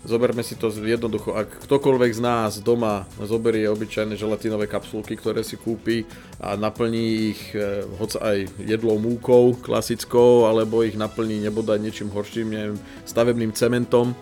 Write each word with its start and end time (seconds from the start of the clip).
Zoberme 0.00 0.40
si 0.40 0.56
to 0.56 0.72
jednoducho, 0.72 1.36
ak 1.36 1.68
ktokoľvek 1.68 2.12
z 2.16 2.20
nás 2.24 2.52
doma 2.64 3.04
zoberie 3.20 3.68
obyčajné 3.68 4.16
želatinové 4.16 4.64
kapsulky, 4.64 5.12
ktoré 5.12 5.44
si 5.44 5.60
kúpi 5.60 6.08
a 6.40 6.56
naplní 6.56 7.36
ich 7.36 7.52
e, 7.52 7.84
hoď 8.00 8.10
aj 8.16 8.38
jedlou 8.64 8.96
múkou 8.96 9.52
klasickou, 9.60 10.48
alebo 10.48 10.80
ich 10.80 10.96
naplní 10.96 11.44
nebodaj 11.44 11.76
niečím 11.76 12.08
horším, 12.08 12.48
neviem, 12.48 12.80
stavebným 13.04 13.52
cementom, 13.52 14.16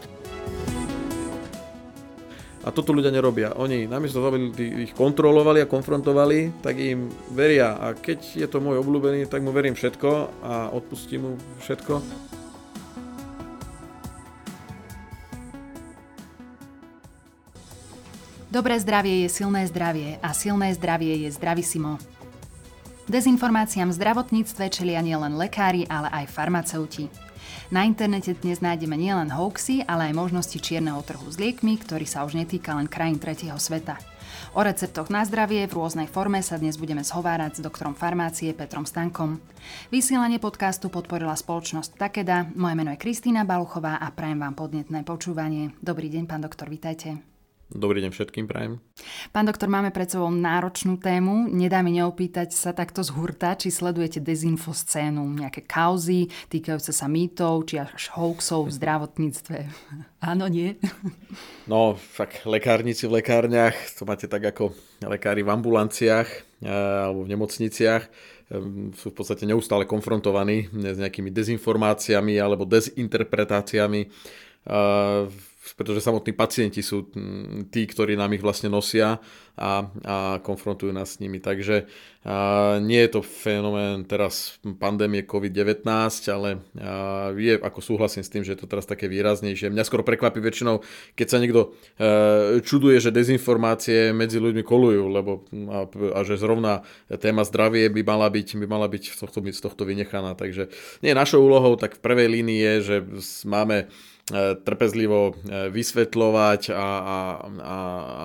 a 2.67 2.75
toto 2.75 2.93
ľudia 2.93 3.09
nerobia. 3.09 3.57
Oni 3.57 3.89
namiesto 3.89 4.21
toho, 4.21 4.29
aby 4.29 4.85
ich 4.85 4.93
kontrolovali 4.93 5.65
a 5.65 5.71
konfrontovali, 5.71 6.61
tak 6.61 6.77
im 6.77 7.09
veria. 7.33 7.81
A 7.81 7.97
keď 7.97 8.45
je 8.45 8.45
to 8.45 8.61
môj 8.61 8.85
obľúbený, 8.85 9.25
tak 9.25 9.41
mu 9.41 9.57
verím 9.57 9.73
všetko 9.73 10.11
a 10.45 10.69
odpustím 10.77 11.25
mu 11.25 11.33
všetko. 11.65 12.28
Dobré 18.49 18.81
zdravie 18.81 19.29
je 19.29 19.29
silné 19.29 19.69
zdravie 19.69 20.17
a 20.25 20.33
silné 20.33 20.73
zdravie 20.73 21.29
je 21.29 21.29
zdravisimo. 21.37 22.01
Dezinformáciám 23.05 23.93
v 23.93 23.99
zdravotníctve 24.01 24.73
čelia 24.73 25.05
nielen 25.05 25.37
lekári, 25.37 25.85
ale 25.85 26.09
aj 26.09 26.33
farmaceuti. 26.33 27.13
Na 27.69 27.85
internete 27.85 28.33
dnes 28.33 28.65
nájdeme 28.65 28.97
nielen 28.97 29.29
hoaxy, 29.29 29.85
ale 29.85 30.09
aj 30.09 30.17
možnosti 30.17 30.57
čierneho 30.57 30.97
trhu 31.05 31.29
s 31.29 31.37
liekmi, 31.37 31.77
ktorý 31.77 32.09
sa 32.09 32.25
už 32.25 32.41
netýka 32.41 32.73
len 32.73 32.89
krajín 32.89 33.21
tretieho 33.21 33.61
sveta. 33.61 34.01
O 34.57 34.65
receptoch 34.65 35.13
na 35.13 35.29
zdravie 35.29 35.69
v 35.69 35.77
rôznej 35.77 36.09
forme 36.09 36.41
sa 36.41 36.57
dnes 36.57 36.81
budeme 36.81 37.05
zhovárať 37.05 37.61
s 37.61 37.65
doktorom 37.65 37.93
farmácie 37.93 38.57
Petrom 38.57 38.89
Stankom. 38.89 39.45
Vysielanie 39.93 40.41
podcastu 40.41 40.89
podporila 40.89 41.37
spoločnosť 41.37 42.01
Takeda, 42.01 42.49
moje 42.57 42.81
meno 42.81 42.97
je 42.97 43.03
Kristýna 43.05 43.45
Baluchová 43.45 44.01
a 44.01 44.09
prajem 44.09 44.41
vám 44.41 44.57
podnetné 44.57 45.05
počúvanie. 45.05 45.77
Dobrý 45.85 46.09
deň, 46.09 46.25
pán 46.25 46.41
doktor, 46.41 46.73
vitajte. 46.73 47.38
Dobrý 47.69 48.01
deň 48.01 48.17
všetkým, 48.17 48.49
prajem. 48.49 48.81
Pán 49.29 49.45
doktor, 49.45 49.69
máme 49.69 49.93
pred 49.93 50.09
sebou 50.09 50.33
náročnú 50.33 50.97
tému. 50.97 51.53
Nedá 51.53 51.85
mi 51.85 51.93
neopýtať 52.01 52.49
sa 52.57 52.73
takto 52.73 53.05
z 53.05 53.13
hurta, 53.13 53.61
či 53.61 53.69
sledujete 53.69 54.25
dezinfoscénu, 54.25 55.21
nejaké 55.37 55.69
kauzy 55.69 56.33
týkajúce 56.49 56.97
sa 56.97 57.13
mýtov, 57.13 57.69
či 57.69 57.85
až 57.85 58.09
hoaxov 58.17 58.73
v 58.73 58.75
zdravotníctve. 58.81 59.59
Áno, 60.33 60.49
nie? 60.49 60.81
No, 61.69 62.01
však 62.17 62.49
lekárnici 62.49 63.05
v 63.05 63.21
lekárniach, 63.21 63.77
to 64.01 64.09
máte 64.09 64.25
tak 64.33 64.49
ako 64.49 64.73
lekári 65.05 65.45
v 65.45 65.53
ambulanciách 65.53 66.29
eh, 66.65 66.73
alebo 66.73 67.29
v 67.29 67.37
nemocniciach, 67.37 68.03
ehm, 68.49 68.97
sú 68.97 69.13
v 69.13 69.17
podstate 69.21 69.45
neustále 69.45 69.85
konfrontovaní 69.85 70.73
s 70.73 70.97
nejakými 70.97 71.29
dezinformáciami 71.29 72.33
alebo 72.41 72.65
dezinterpretáciami 72.65 74.01
eh, 74.09 75.49
pretože 75.75 76.05
samotní 76.05 76.33
pacienti 76.33 76.81
sú 76.81 77.11
mm, 77.11 77.69
tí, 77.69 77.85
ktorí 77.85 78.15
nám 78.15 78.33
ich 78.37 78.45
vlastne 78.45 78.71
nosia 78.71 79.19
a, 79.59 79.83
a 80.07 80.17
konfrontujú 80.39 80.95
nás 80.95 81.19
s 81.19 81.21
nimi. 81.21 81.43
Takže 81.43 81.91
a, 82.23 82.79
nie 82.79 83.03
je 83.03 83.19
to 83.19 83.21
fenomén 83.27 84.07
teraz 84.07 84.63
pandémie 84.79 85.27
COVID-19, 85.27 85.83
ale 86.31 86.63
a, 86.79 87.35
je, 87.35 87.59
ako 87.59 87.81
súhlasím 87.83 88.23
s 88.23 88.31
tým, 88.31 88.47
že 88.47 88.55
je 88.55 88.61
to 88.63 88.71
teraz 88.71 88.87
také 88.87 89.11
výraznejšie. 89.11 89.75
Mňa 89.75 89.85
skoro 89.85 90.07
prekvapí 90.07 90.39
väčšinou, 90.39 90.81
keď 91.19 91.27
sa 91.27 91.39
niekto 91.43 91.75
a, 91.99 92.63
čuduje, 92.63 93.03
že 93.03 93.11
dezinformácie 93.11 94.15
medzi 94.15 94.39
ľuďmi 94.39 94.63
kolujú, 94.63 95.05
lebo 95.11 95.45
a, 95.75 95.91
a 96.15 96.21
že 96.23 96.39
zrovna 96.39 96.87
téma 97.19 97.43
zdravie 97.43 97.91
by 97.91 98.03
mala 98.07 98.31
byť, 98.31 98.55
by 98.63 98.67
mala 98.71 98.87
byť 98.87 99.03
z 99.11 99.19
tohto, 99.19 99.41
z 99.43 99.61
tohto 99.61 99.83
vynechaná. 99.83 100.39
Takže 100.39 100.71
nie 101.03 101.19
našou 101.19 101.43
úlohou, 101.43 101.75
tak 101.75 101.99
v 101.99 102.05
prvej 102.05 102.29
línii 102.31 102.61
je, 102.63 102.75
že 102.79 102.97
máme 103.43 103.91
E, 104.18 104.18
trpezlivo 104.37 105.33
e, 105.33 105.73
vysvetľovať 105.73 106.73
a, 106.73 106.75
a, 106.77 107.19
a, 107.65 107.79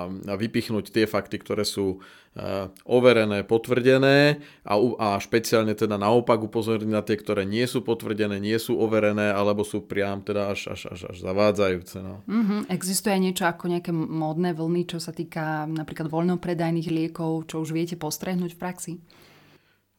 a 0.10 0.34
vypichnúť 0.36 0.92
tie 0.92 1.06
fakty, 1.08 1.40
ktoré 1.40 1.64
sú 1.64 2.04
e, 2.36 2.68
overené, 2.84 3.48
potvrdené 3.48 4.44
a, 4.68 4.74
a 4.76 5.08
špeciálne 5.24 5.72
teda 5.72 5.96
naopak 5.96 6.44
upozorniť 6.44 6.92
na 6.92 7.00
tie, 7.00 7.16
ktoré 7.16 7.48
nie 7.48 7.64
sú 7.64 7.88
potvrdené, 7.88 8.36
nie 8.44 8.60
sú 8.60 8.76
overené 8.76 9.32
alebo 9.32 9.64
sú 9.64 9.88
priam 9.88 10.20
teda 10.20 10.52
až, 10.52 10.76
až, 10.76 10.92
až, 10.92 11.16
až 11.16 11.18
zavádzajúce. 11.24 11.98
No. 12.04 12.20
Mm-hmm. 12.28 12.60
Existuje 12.68 13.16
niečo 13.24 13.48
ako 13.48 13.72
nejaké 13.72 13.96
módne 13.96 14.52
vlny, 14.52 14.84
čo 14.92 15.00
sa 15.00 15.16
týka 15.16 15.64
napríklad 15.72 16.12
voľnopredajných 16.12 16.92
liekov, 16.92 17.48
čo 17.48 17.64
už 17.64 17.72
viete 17.72 17.96
postrehnúť 17.96 18.56
v 18.56 18.60
praxi? 18.60 18.94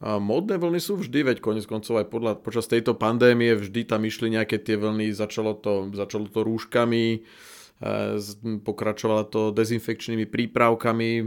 A 0.04 0.20
modné 0.20 0.60
vlny 0.60 0.84
sú 0.84 1.00
vždy, 1.00 1.32
veď 1.32 1.38
konec 1.40 1.64
koncov 1.64 1.96
aj 1.96 2.12
podľa, 2.12 2.32
počas 2.36 2.68
tejto 2.68 2.92
pandémie 2.92 3.56
vždy 3.56 3.88
tam 3.88 4.04
išli 4.04 4.36
nejaké 4.36 4.60
tie 4.60 4.76
vlny, 4.76 5.16
začalo 5.16 5.56
to, 5.56 5.88
začalo 5.96 6.28
to 6.28 6.44
rúškami, 6.44 7.06
e, 7.16 7.18
pokračovalo 8.60 9.24
to 9.32 9.48
dezinfekčnými 9.56 10.28
prípravkami, 10.28 11.10
e, 11.16 11.24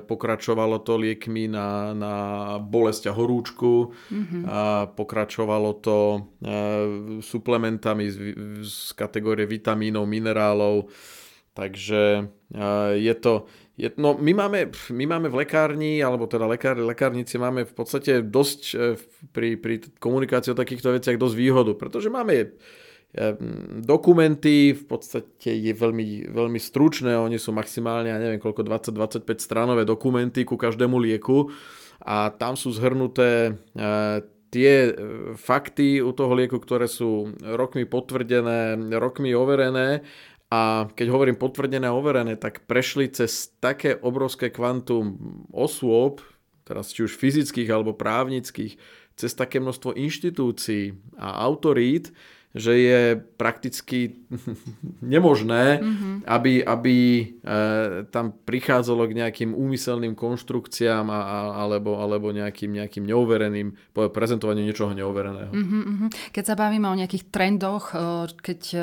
pokračovalo 0.00 0.80
to 0.80 0.96
liekmi 0.96 1.44
na, 1.52 1.92
na 1.92 2.14
bolesť 2.56 3.12
a 3.12 3.12
horúčku, 3.12 3.92
mm-hmm. 3.92 4.42
a 4.48 4.88
pokračovalo 4.96 5.76
to 5.84 5.98
e, 6.00 6.18
suplementami 7.20 8.08
z, 8.08 8.16
z 8.64 8.96
kategórie 8.96 9.44
vitamínov, 9.44 10.08
minerálov, 10.08 10.88
takže 11.52 12.32
je 12.96 13.14
to, 13.20 13.44
no, 13.96 14.16
my, 14.16 14.32
máme, 14.32 14.72
my 14.72 15.04
máme 15.04 15.28
v 15.28 15.44
lekárni, 15.44 16.00
alebo 16.00 16.24
teda 16.24 16.48
lekár, 16.48 16.80
lekárnici 16.80 17.36
máme 17.36 17.68
v 17.68 17.74
podstate 17.76 18.24
dosť 18.24 18.60
e, 18.72 18.96
pri, 19.36 19.60
pri 19.60 19.84
komunikácii 20.00 20.56
o 20.56 20.60
takýchto 20.60 20.96
veciach 20.96 21.20
dosť 21.20 21.36
výhodu, 21.36 21.72
pretože 21.76 22.08
máme 22.08 22.34
e, 22.40 22.46
dokumenty, 23.84 24.72
v 24.72 24.84
podstate 24.88 25.60
je 25.60 25.72
veľmi, 25.76 26.32
veľmi 26.32 26.56
stručné, 26.56 27.20
oni 27.20 27.36
sú 27.36 27.52
maximálne, 27.52 28.08
ja 28.08 28.16
neviem 28.16 28.40
koľko, 28.40 28.64
20-25 28.64 29.44
stranové 29.44 29.84
dokumenty 29.84 30.48
ku 30.48 30.56
každému 30.56 30.96
lieku 30.96 31.52
a 32.00 32.32
tam 32.32 32.56
sú 32.56 32.72
zhrnuté 32.72 33.60
e, 33.76 34.24
tie 34.46 34.94
fakty 35.36 36.00
u 36.00 36.16
toho 36.16 36.32
lieku, 36.32 36.56
ktoré 36.56 36.88
sú 36.88 37.28
rokmi 37.44 37.84
potvrdené, 37.84 38.78
rokmi 38.96 39.36
overené 39.36 40.00
a 40.56 40.88
keď 40.88 41.06
hovorím 41.12 41.36
potvrdené 41.36 41.84
a 41.84 41.96
overené, 41.96 42.40
tak 42.40 42.64
prešli 42.64 43.12
cez 43.12 43.52
také 43.60 43.92
obrovské 44.00 44.48
kvantum 44.48 45.20
osôb, 45.52 46.24
teraz 46.64 46.96
či 46.96 47.04
už 47.04 47.20
fyzických 47.20 47.68
alebo 47.68 47.92
právnických, 47.92 48.80
cez 49.20 49.32
také 49.36 49.60
množstvo 49.60 49.92
inštitúcií 49.92 50.96
a 51.20 51.44
autorít, 51.44 52.16
že 52.56 52.72
je 52.72 53.00
prakticky 53.36 54.24
nemožné, 55.04 55.76
mm-hmm. 55.76 56.14
aby, 56.24 56.64
aby 56.64 56.96
e, 56.96 57.24
tam 58.08 58.32
prichádzalo 58.32 59.04
k 59.12 59.16
nejakým 59.20 59.50
úmyselným 59.52 60.16
konštrukciám 60.16 61.04
a, 61.12 61.20
a, 61.20 61.38
alebo, 61.68 62.00
alebo 62.00 62.32
nejakým, 62.32 62.80
nejakým 62.80 63.04
neovereným 63.04 63.76
prezentovaniu 63.92 64.64
niečoho 64.64 64.96
neovereného. 64.96 65.52
Mm-hmm. 65.52 66.32
Keď 66.32 66.44
sa 66.48 66.56
bavíme 66.56 66.88
o 66.88 66.96
nejakých 66.96 67.28
trendoch, 67.28 67.92
e, 67.92 68.32
keď 68.32 68.60
e, 68.72 68.78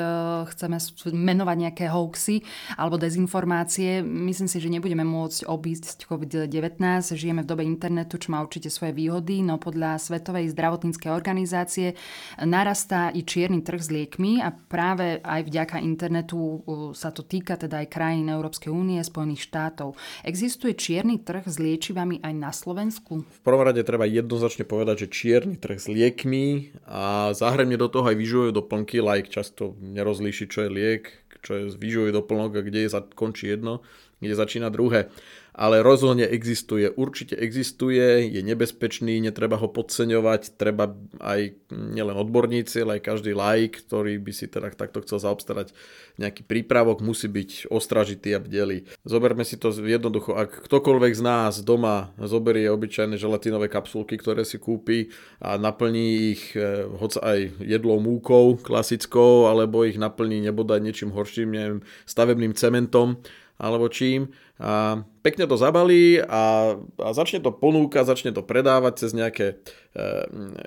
chceme 0.54 0.78
menovať 1.10 1.56
nejaké 1.58 1.84
hoaxy 1.90 2.46
alebo 2.78 2.94
dezinformácie, 2.94 4.06
myslím 4.06 4.46
si, 4.46 4.62
že 4.62 4.70
nebudeme 4.70 5.02
môcť 5.02 5.50
obísť 5.50 6.06
COVID-19. 6.06 6.78
Žijeme 7.10 7.42
v 7.42 7.50
dobe 7.50 7.66
internetu, 7.66 8.22
čo 8.22 8.30
má 8.30 8.38
určite 8.38 8.70
svoje 8.70 8.94
výhody, 8.94 9.42
no 9.42 9.58
podľa 9.58 9.98
Svetovej 9.98 10.54
zdravotníckej 10.54 11.10
organizácie 11.10 11.98
narastá 12.38 13.10
i 13.10 13.26
čierny 13.26 13.63
trh 13.64 13.80
s 13.80 13.88
liekmi 13.88 14.44
a 14.44 14.52
práve 14.52 15.24
aj 15.24 15.48
vďaka 15.48 15.80
internetu 15.80 16.60
sa 16.92 17.08
to 17.08 17.24
týka 17.24 17.56
teda 17.56 17.80
aj 17.80 17.88
krajín 17.88 18.28
Európskej 18.28 18.68
únie, 18.68 19.00
Spojených 19.00 19.48
štátov. 19.48 19.96
Existuje 20.20 20.76
čierny 20.76 21.24
trh 21.24 21.48
s 21.48 21.56
liečivami 21.56 22.20
aj 22.20 22.34
na 22.36 22.52
Slovensku? 22.52 23.24
V 23.24 23.40
prvom 23.40 23.64
rade 23.64 23.80
treba 23.80 24.04
jednoznačne 24.04 24.68
povedať, 24.68 25.08
že 25.08 25.12
čierny 25.16 25.56
trh 25.56 25.80
s 25.80 25.88
liekmi 25.88 26.76
a 26.84 27.32
zahrnie 27.32 27.80
do 27.80 27.88
toho 27.88 28.12
aj 28.12 28.20
výživové 28.20 28.52
doplnky, 28.52 29.00
like 29.00 29.32
často 29.32 29.72
nerozlíši, 29.80 30.44
čo 30.46 30.68
je 30.68 30.70
liek, 30.70 31.02
čo 31.40 31.56
je 31.56 31.62
výživový 31.72 32.12
doplnok 32.12 32.60
a 32.60 32.64
kde 32.64 32.84
je, 32.84 32.90
končí 33.16 33.48
jedno, 33.48 33.80
kde 34.20 34.34
začína 34.36 34.68
druhé 34.68 35.08
ale 35.54 35.86
rozhodne 35.86 36.26
existuje, 36.26 36.90
určite 36.90 37.38
existuje, 37.38 38.26
je 38.26 38.42
nebezpečný, 38.42 39.22
netreba 39.22 39.54
ho 39.54 39.70
podceňovať, 39.70 40.58
treba 40.58 40.98
aj 41.22 41.54
nielen 41.70 42.18
odborníci, 42.18 42.82
ale 42.82 42.98
aj 42.98 43.06
každý 43.06 43.38
laik, 43.38 43.86
ktorý 43.86 44.18
by 44.18 44.32
si 44.34 44.50
teda 44.50 44.74
takto 44.74 44.98
chcel 45.06 45.22
zaobstarať 45.22 45.70
nejaký 46.18 46.42
prípravok, 46.42 47.06
musí 47.06 47.30
byť 47.30 47.70
ostražitý 47.70 48.34
a 48.34 48.42
bdelý. 48.42 48.90
Zoberme 49.06 49.46
si 49.46 49.54
to 49.54 49.70
jednoducho, 49.70 50.34
ak 50.34 50.66
ktokoľvek 50.66 51.12
z 51.14 51.22
nás 51.22 51.62
doma 51.62 52.10
zoberie 52.18 52.66
obyčajné 52.74 53.14
želatinové 53.14 53.70
kapsulky, 53.70 54.18
ktoré 54.18 54.42
si 54.42 54.58
kúpi 54.58 55.14
a 55.38 55.54
naplní 55.54 56.34
ich 56.34 56.58
eh, 56.58 56.82
hoď 56.82 57.22
aj 57.22 57.38
jedlou 57.62 58.02
múkou 58.02 58.58
klasickou, 58.58 59.46
alebo 59.46 59.86
ich 59.86 60.02
naplní 60.02 60.42
nebodaj 60.42 60.82
niečím 60.82 61.14
horším, 61.14 61.54
neviem, 61.54 61.80
stavebným 62.10 62.58
cementom, 62.58 63.22
alebo 63.58 63.86
čím. 63.86 64.34
A 64.58 65.02
pekne 65.22 65.46
to 65.46 65.58
zabalí 65.58 66.22
a, 66.22 66.74
a 66.78 67.08
začne 67.10 67.42
to 67.42 67.50
ponúkať, 67.50 68.06
začne 68.06 68.30
to 68.30 68.42
predávať 68.42 69.06
cez 69.06 69.10
nejaké 69.14 69.46
e, 69.50 69.54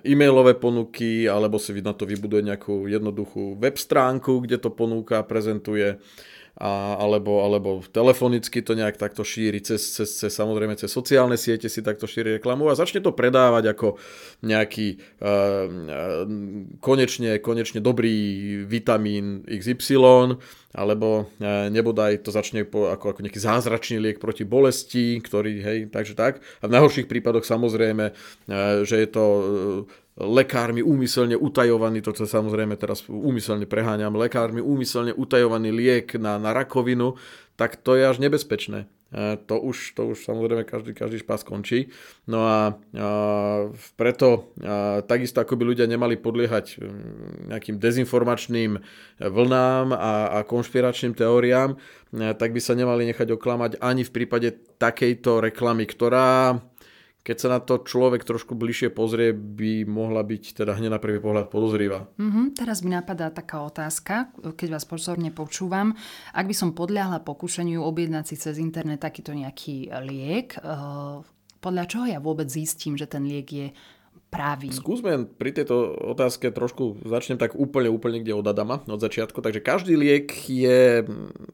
e-mailové 0.08 0.56
ponuky, 0.56 1.28
alebo 1.28 1.60
si 1.60 1.76
na 1.80 1.96
to 1.96 2.04
vybuduje 2.08 2.44
nejakú 2.48 2.88
jednoduchú 2.88 3.60
web 3.60 3.76
stránku, 3.80 4.44
kde 4.44 4.60
to 4.60 4.72
ponúka, 4.72 5.24
prezentuje 5.24 6.00
a, 6.58 6.98
alebo, 6.98 7.46
alebo 7.46 7.86
telefonicky 7.86 8.66
to 8.66 8.74
nejak 8.74 8.98
takto 8.98 9.22
šíri, 9.22 9.62
cez, 9.62 9.94
cez, 9.94 10.10
cez, 10.10 10.34
samozrejme 10.34 10.74
cez 10.74 10.90
sociálne 10.90 11.38
siete 11.38 11.70
si 11.70 11.86
takto 11.86 12.10
šíri 12.10 12.42
reklamu 12.42 12.66
a 12.66 12.74
začne 12.74 13.06
to 13.06 13.14
predávať 13.14 13.78
ako 13.78 14.02
nejaký 14.42 14.98
uh, 15.22 16.26
konečne, 16.82 17.38
konečne 17.38 17.78
dobrý 17.78 18.18
vitamín 18.66 19.46
XY, 19.46 20.42
alebo 20.74 21.30
uh, 21.30 21.70
nebodaj 21.70 22.26
to 22.26 22.34
začne 22.34 22.66
po, 22.66 22.90
ako, 22.90 23.14
ako 23.14 23.20
nejaký 23.22 23.38
zázračný 23.38 24.02
liek 24.02 24.18
proti 24.18 24.42
bolesti, 24.42 25.22
ktorý, 25.22 25.62
hej, 25.62 25.80
takže 25.94 26.18
tak. 26.18 26.42
A 26.66 26.66
v 26.66 26.74
najhorších 26.74 27.06
prípadoch 27.06 27.46
samozrejme, 27.46 28.18
že 28.82 28.96
je 28.98 29.10
to 29.10 29.24
lekármi 30.18 30.82
úmyselne 30.82 31.38
utajovaný, 31.38 32.02
toto 32.02 32.26
samozrejme 32.26 32.74
teraz 32.74 33.06
úmyselne 33.06 33.70
preháňam, 33.70 34.18
lekármi 34.18 34.66
úmyselne 34.66 35.14
utajovaný 35.14 35.70
liek 35.70 36.18
na, 36.18 36.42
na 36.42 36.58
rakovinu, 36.58 37.14
tak 37.54 37.78
to 37.78 37.94
je 37.94 38.04
až 38.06 38.18
nebezpečné. 38.18 38.90
E, 39.14 39.38
to 39.46 39.62
už, 39.62 39.94
to 39.94 40.10
už 40.12 40.26
samozrejme 40.26 40.66
každý, 40.66 40.98
každý 40.98 41.22
špás 41.22 41.46
končí. 41.46 41.94
No 42.26 42.44
a, 42.44 42.76
a 42.98 43.08
preto 43.94 44.52
a, 44.58 45.06
takisto 45.06 45.38
ako 45.38 45.54
by 45.54 45.64
ľudia 45.70 45.86
nemali 45.86 46.18
podliehať 46.18 46.82
nejakým 47.54 47.78
dezinformačným 47.78 48.82
vlnám 49.22 49.94
a, 49.94 50.42
a 50.42 50.50
konšpiračným 50.50 51.14
teóriám, 51.14 51.78
e, 51.78 51.78
tak 52.34 52.52
by 52.52 52.60
sa 52.60 52.74
nemali 52.74 53.06
nechať 53.14 53.38
oklamať 53.38 53.72
ani 53.80 54.02
v 54.02 54.12
prípade 54.12 54.50
takejto 54.82 55.46
reklamy, 55.46 55.86
ktorá 55.86 56.58
keď 57.28 57.38
sa 57.44 57.52
na 57.52 57.60
to 57.60 57.84
človek 57.84 58.24
trošku 58.24 58.56
bližšie 58.56 58.96
pozrie, 58.96 59.36
by 59.36 59.84
mohla 59.84 60.24
byť 60.24 60.64
teda 60.64 60.80
hneď 60.80 60.96
na 60.96 61.04
prvý 61.04 61.20
pohľad 61.20 61.52
podozrivá. 61.52 62.08
Mm-hmm, 62.16 62.56
teraz 62.56 62.80
mi 62.80 62.96
napadá 62.96 63.28
taká 63.28 63.68
otázka, 63.68 64.32
keď 64.56 64.80
vás 64.80 64.88
pozorne 64.88 65.36
počúvam. 65.36 65.92
Ak 66.32 66.48
by 66.48 66.56
som 66.56 66.72
podľahla 66.72 67.28
pokušeniu 67.28 67.84
objednať 67.84 68.32
si 68.32 68.36
cez 68.40 68.56
internet 68.64 69.04
takýto 69.04 69.36
nejaký 69.36 69.92
liek, 70.08 70.56
eh, 70.56 71.20
podľa 71.60 71.84
čoho 71.92 72.06
ja 72.08 72.24
vôbec 72.24 72.48
zistím, 72.48 72.96
že 72.96 73.12
ten 73.12 73.28
liek 73.28 73.48
je 73.52 73.68
právý? 74.32 74.72
Skúsme 74.72 75.28
pri 75.28 75.52
tejto 75.52 76.00
otázke 76.00 76.48
trošku, 76.56 77.04
začnem 77.04 77.36
tak 77.36 77.60
úplne, 77.60 77.92
úplne 77.92 78.24
kde 78.24 78.40
od 78.40 78.48
Adama, 78.48 78.80
od 78.88 79.04
začiatku. 79.04 79.44
Takže 79.44 79.60
každý 79.60 80.00
liek 80.00 80.32
je 80.48 81.04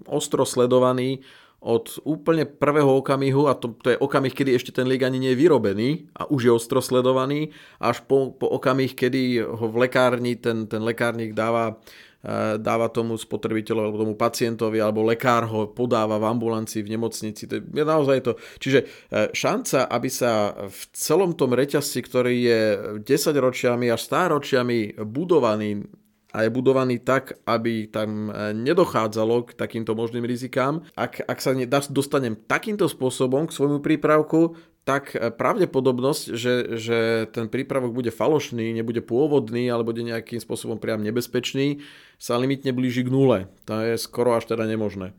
ostro 0.06 0.46
sledovaný 0.46 1.26
od 1.64 2.04
úplne 2.04 2.44
prvého 2.44 3.00
okamihu, 3.00 3.48
a 3.48 3.56
to, 3.56 3.72
to 3.80 3.96
je 3.96 3.98
okamih, 3.98 4.36
kedy 4.36 4.52
ešte 4.52 4.76
ten 4.76 4.84
liek 4.84 5.08
ani 5.08 5.18
nie 5.18 5.32
je 5.32 5.40
vyrobený 5.40 6.12
a 6.12 6.28
už 6.28 6.42
je 6.44 6.52
ostro 6.52 6.84
sledovaný, 6.84 7.56
až 7.80 8.04
po, 8.04 8.36
po 8.36 8.52
okamih, 8.52 8.92
kedy 8.92 9.40
ho 9.48 9.66
v 9.72 9.88
lekárni 9.88 10.36
ten, 10.36 10.68
ten 10.68 10.84
lekárnik 10.84 11.32
dáva, 11.32 11.80
e, 12.20 12.60
dáva 12.60 12.92
tomu 12.92 13.16
spotrebiteľovi 13.16 13.86
alebo 13.88 14.04
tomu 14.04 14.16
pacientovi, 14.20 14.84
alebo 14.84 15.08
lekár 15.08 15.48
ho 15.48 15.72
podáva 15.72 16.20
v 16.20 16.28
ambulancii, 16.36 16.84
v 16.84 17.00
nemocnici. 17.00 17.48
To 17.48 17.64
je 17.64 17.86
naozaj 17.88 18.20
to. 18.28 18.36
Čiže 18.60 18.80
e, 18.84 18.86
šanca, 19.32 19.88
aby 19.88 20.10
sa 20.12 20.52
v 20.68 20.80
celom 20.92 21.32
tom 21.40 21.56
reťazci, 21.56 22.00
ktorý 22.04 22.36
je 22.44 22.62
10 23.08 23.08
ročiami 23.40 23.88
až 23.88 24.04
stáročiami 24.04 25.00
budovaný 25.00 26.03
a 26.34 26.38
je 26.42 26.50
budovaný 26.50 26.98
tak, 26.98 27.38
aby 27.46 27.86
tam 27.86 28.34
e, 28.34 28.58
nedochádzalo 28.58 29.54
k 29.54 29.56
takýmto 29.56 29.94
možným 29.94 30.26
rizikám. 30.26 30.82
Ak, 30.98 31.22
ak 31.22 31.38
sa 31.38 31.54
dostanem 31.94 32.34
takýmto 32.34 32.90
spôsobom 32.90 33.46
k 33.46 33.54
svojmu 33.54 33.86
prípravku, 33.86 34.58
tak 34.84 35.14
e, 35.14 35.30
pravdepodobnosť, 35.30 36.24
že, 36.34 36.54
že 36.82 37.00
ten 37.30 37.48
prípravok 37.48 37.94
bude 37.94 38.10
falošný, 38.10 38.74
nebude 38.74 39.06
pôvodný 39.06 39.70
alebo 39.70 39.94
bude 39.94 40.02
nejakým 40.04 40.42
spôsobom 40.42 40.82
priam 40.82 41.06
nebezpečný, 41.06 41.86
sa 42.18 42.42
limitne 42.42 42.74
blíži 42.74 43.06
k 43.06 43.14
nule. 43.14 43.48
To 43.70 43.80
je 43.80 43.96
skoro 44.02 44.34
až 44.34 44.50
teda 44.50 44.66
nemožné. 44.66 45.14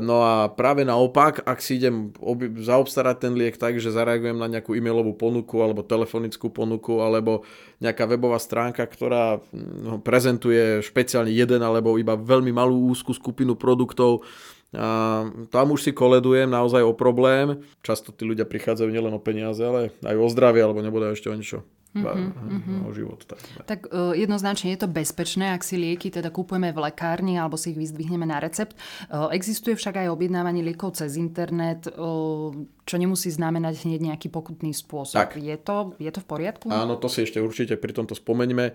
No 0.00 0.24
a 0.24 0.48
práve 0.48 0.88
naopak, 0.88 1.44
ak 1.44 1.60
si 1.60 1.76
idem 1.76 2.16
zaobstarať 2.64 3.16
ten 3.20 3.36
liek 3.36 3.60
tak, 3.60 3.76
že 3.76 3.92
zareagujem 3.92 4.40
na 4.40 4.48
nejakú 4.48 4.72
e-mailovú 4.72 5.12
ponuku 5.12 5.60
alebo 5.60 5.84
telefonickú 5.84 6.48
ponuku 6.48 7.04
alebo 7.04 7.44
nejaká 7.84 8.08
webová 8.08 8.40
stránka, 8.40 8.88
ktorá 8.88 9.44
no, 9.52 10.00
prezentuje 10.00 10.80
špeciálne 10.80 11.28
jeden 11.28 11.60
alebo 11.60 12.00
iba 12.00 12.16
veľmi 12.16 12.56
malú 12.56 12.88
úzku 12.88 13.12
skupinu 13.12 13.52
produktov, 13.52 14.24
a 14.70 15.26
tam 15.50 15.74
už 15.74 15.82
si 15.82 15.90
koledujem 15.90 16.46
naozaj 16.46 16.86
o 16.86 16.94
problém. 16.94 17.58
Často 17.82 18.14
tí 18.14 18.22
ľudia 18.22 18.46
prichádzajú 18.46 18.86
nielen 18.86 19.10
o 19.10 19.18
peniaze, 19.18 19.66
ale 19.66 19.90
aj 20.06 20.14
o 20.14 20.30
zdravie 20.30 20.62
alebo 20.62 20.78
nebude 20.78 21.10
ešte 21.10 21.26
o 21.26 21.34
niečo 21.34 21.66
mm-hmm. 21.94 22.86
o 22.86 22.90
život. 22.94 23.26
Tak, 23.26 23.38
tak 23.66 23.80
uh, 23.90 24.14
jednoznačne 24.14 24.70
je 24.74 24.80
to 24.80 24.88
bezpečné, 24.88 25.50
ak 25.54 25.66
si 25.66 25.74
lieky 25.74 26.10
teda 26.10 26.30
kúpujeme 26.30 26.70
v 26.70 26.90
lekárni 26.90 27.34
alebo 27.34 27.58
si 27.58 27.74
ich 27.74 27.78
vyzdvihneme 27.78 28.26
na 28.26 28.38
recept. 28.38 28.78
Uh, 29.10 29.30
existuje 29.34 29.74
však 29.74 30.06
aj 30.06 30.08
objednávanie 30.14 30.62
liekov 30.62 30.94
cez 30.94 31.18
internet, 31.18 31.90
uh, 31.90 32.54
čo 32.86 32.94
nemusí 32.98 33.30
znamenať 33.30 33.86
hneď 33.86 34.14
nejaký 34.14 34.30
pokutný 34.30 34.70
spôsob. 34.70 35.18
Tak. 35.18 35.38
Je, 35.38 35.56
to, 35.58 35.94
je 35.98 36.10
to 36.10 36.20
v 36.22 36.26
poriadku? 36.26 36.66
Áno, 36.70 36.98
to 36.98 37.10
si 37.10 37.26
ešte 37.26 37.42
určite 37.42 37.74
pri 37.78 37.94
tomto 37.94 38.14
spomeňme. 38.14 38.74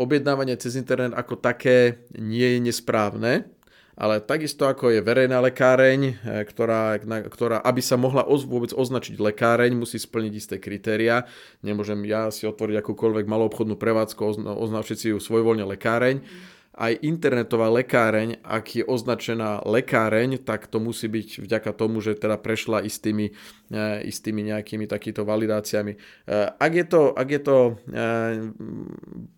Objednávanie 0.00 0.56
cez 0.56 0.76
internet 0.76 1.12
ako 1.12 1.36
také 1.40 2.08
nie 2.16 2.56
je 2.56 2.58
nesprávne 2.60 3.48
ale 3.98 4.22
takisto 4.22 4.66
ako 4.66 4.94
je 4.94 5.00
verejná 5.00 5.40
lekáreň, 5.42 6.00
e, 6.02 6.12
ktorá, 6.46 6.98
ktorá 7.30 7.58
aby 7.62 7.82
sa 7.82 7.98
mohla 7.98 8.26
oz, 8.26 8.46
vôbec 8.46 8.70
označiť 8.70 9.18
lekáreň, 9.18 9.74
musí 9.74 9.98
splniť 9.98 10.32
isté 10.34 10.56
kritéria. 10.62 11.26
Nemôžem 11.64 11.98
ja 12.06 12.30
si 12.30 12.46
otvoriť 12.46 12.80
akúkoľvek 12.80 13.26
malú 13.26 13.50
obchodnú 13.50 13.74
prevádzku, 13.74 14.46
označiť 14.46 14.96
si 14.96 15.06
ju 15.10 15.18
svojvoľne 15.18 15.66
lekáreň. 15.66 16.16
Mm 16.20 16.58
aj 16.70 17.02
internetová 17.02 17.66
lekáreň, 17.66 18.46
ak 18.46 18.78
je 18.78 18.84
označená 18.86 19.66
lekáreň, 19.66 20.38
tak 20.38 20.70
to 20.70 20.78
musí 20.78 21.10
byť 21.10 21.42
vďaka 21.42 21.70
tomu, 21.74 21.98
že 21.98 22.14
teda 22.14 22.38
prešla 22.38 22.86
istými, 22.86 23.34
e, 23.74 23.82
istými 24.06 24.46
nejakými 24.46 24.86
takýto 24.86 25.26
validáciami. 25.26 25.92
E, 25.94 25.98
ak 26.46 26.72
je 26.72 26.86
to, 26.86 27.02
ak 27.10 27.28
je 27.28 27.40
to 27.42 27.56
e, 27.58 27.72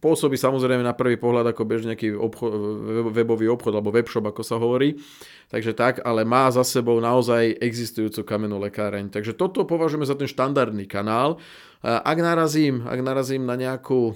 pôsobí 0.04 0.36
samozrejme 0.36 0.84
na 0.84 0.92
prvý 0.92 1.16
pohľad 1.16 1.56
ako 1.56 1.64
bežný 1.64 1.96
nejaký 1.96 2.12
obchod, 2.12 2.50
webový 3.16 3.48
obchod 3.48 3.80
alebo 3.80 3.96
webshop, 3.96 4.28
ako 4.28 4.42
sa 4.44 4.60
hovorí, 4.60 5.00
takže 5.48 5.72
tak, 5.72 6.04
ale 6.04 6.28
má 6.28 6.52
za 6.52 6.68
sebou 6.68 7.00
naozaj 7.00 7.56
existujúcu 7.64 8.28
kamennú 8.28 8.60
lekáreň. 8.60 9.08
Takže 9.08 9.32
toto 9.32 9.64
považujeme 9.64 10.04
za 10.04 10.16
ten 10.20 10.28
štandardný 10.28 10.84
kanál. 10.84 11.40
Ak 11.82 12.14
narazím, 12.14 12.86
ak 12.86 13.00
narazím 13.02 13.42
na 13.42 13.58
nejakú, 13.58 14.14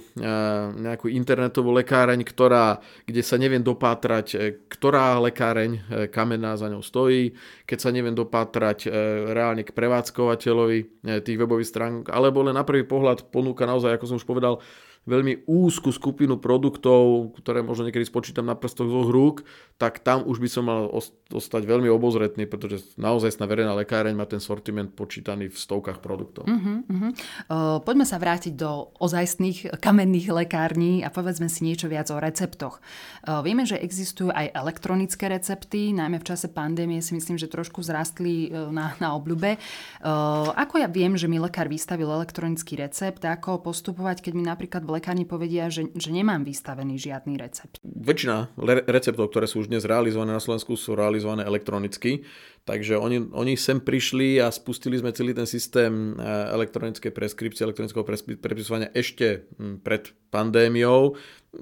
nejakú 0.79 1.11
internetovú 1.11 1.75
lekáreň, 1.75 2.23
ktorá, 2.23 2.79
kde 3.03 3.27
sa 3.27 3.35
neviem 3.43 3.59
dopátrať, 3.59 4.27
e, 4.39 4.63
ktorá 4.71 5.19
lekáreň 5.19 6.07
kamenná 6.15 6.55
za 6.55 6.71
ňou 6.71 6.87
stojí, 6.87 7.35
keď 7.67 7.79
sa 7.83 7.91
neviem 7.91 8.15
dopátrať 8.15 8.87
reálne 9.35 9.67
k 9.67 9.75
prevádzkovateľovi 9.75 10.79
tých 11.27 11.39
webových 11.43 11.67
stránok, 11.67 12.05
alebo 12.15 12.47
len 12.47 12.55
na 12.55 12.63
prvý 12.63 12.87
pohľad 12.87 13.35
ponúka 13.35 13.67
naozaj, 13.67 13.99
ako 13.99 14.15
som 14.15 14.19
už 14.23 14.31
povedal, 14.31 14.63
veľmi 15.07 15.47
úzku 15.47 15.95
skupinu 15.95 16.37
produktov, 16.37 17.33
ktoré 17.39 17.63
možno 17.63 17.87
niekedy 17.87 18.03
spočítam 18.03 18.45
na 18.45 18.59
prstoch 18.59 18.91
zo 18.91 19.07
rúk, 19.07 19.47
tak 19.79 20.03
tam 20.03 20.27
už 20.27 20.43
by 20.43 20.49
som 20.51 20.65
mal 20.67 20.91
ostať 21.31 21.63
veľmi 21.63 21.87
obozretný, 21.87 22.51
pretože 22.51 22.99
naozaj 22.99 23.39
na 23.39 23.47
verejná 23.47 23.73
lekáreň 23.79 24.19
má 24.19 24.27
ten 24.27 24.43
sortiment 24.43 24.91
počítaný 24.91 25.53
v 25.53 25.57
stovkách 25.57 26.01
produktov. 26.03 26.49
Uh-huh, 26.49 26.83
uh-huh. 26.87 27.11
Uh, 27.47 27.79
poďme 27.85 28.09
sa 28.09 28.19
vrátiť 28.19 28.57
do 28.57 28.91
ozajstných 28.99 29.79
kamenných 29.79 30.33
lekární 30.33 31.07
a 31.07 31.13
povedzme 31.13 31.47
si 31.47 31.63
niečo 31.63 31.87
viac 31.87 32.11
o 32.11 32.19
receptoch. 32.19 32.83
Uh, 33.23 33.45
vieme, 33.47 33.69
že 33.69 33.79
existujú 33.79 34.33
aj 34.33 34.55
elektronické 34.57 35.29
recepty, 35.29 35.93
najmä 35.93 36.19
v 36.19 36.29
čase 36.35 36.51
pandémie 36.51 36.99
si 37.05 37.13
myslím, 37.13 37.37
že 37.37 37.47
trošku 37.53 37.85
zrastli 37.85 38.49
na, 38.51 38.97
na 38.99 39.13
obľube. 39.15 39.61
Uh, 40.01 40.51
ako 40.57 40.83
ja 40.83 40.89
viem, 40.89 41.15
že 41.15 41.29
mi 41.29 41.37
lekár 41.37 41.69
vystavil 41.69 42.09
elektronický 42.09 42.81
recept, 42.81 43.23
ako 43.23 43.61
postupovať, 43.61 44.25
keď 44.25 44.33
mi 44.33 44.45
napríklad 44.49 44.83
v 44.83 44.96
lekárni 44.97 45.29
povedia, 45.29 45.69
že, 45.69 45.93
že 45.93 46.11
nemám 46.11 46.43
vystavený 46.43 46.97
žiadny 46.97 47.37
recept. 47.37 47.79
Väčšina 47.85 48.57
le- 48.57 48.87
receptov, 48.89 49.29
ktoré 49.29 49.45
sú 49.45 49.63
už 49.63 49.69
dnes 49.69 49.85
realizované 49.85 50.33
na 50.33 50.43
Slovensku, 50.43 50.75
sú 50.75 50.97
realizované 50.97 51.45
elektronicky. 51.45 52.25
Takže 52.67 52.99
oni, 52.99 53.31
oni 53.31 53.55
sem 53.55 53.79
prišli 53.79 54.43
a 54.43 54.51
spustili 54.51 54.99
sme 54.99 55.15
celý 55.15 55.31
ten 55.39 55.47
systém 55.47 56.19
eh, 56.19 56.51
elektronickej 56.51 57.15
preskripcie, 57.15 57.63
elektronického 57.63 58.03
prepisovania 58.43 58.91
ešte 58.91 59.47
hm, 59.55 59.87
pred 59.87 60.11
pandémiou 60.35 61.15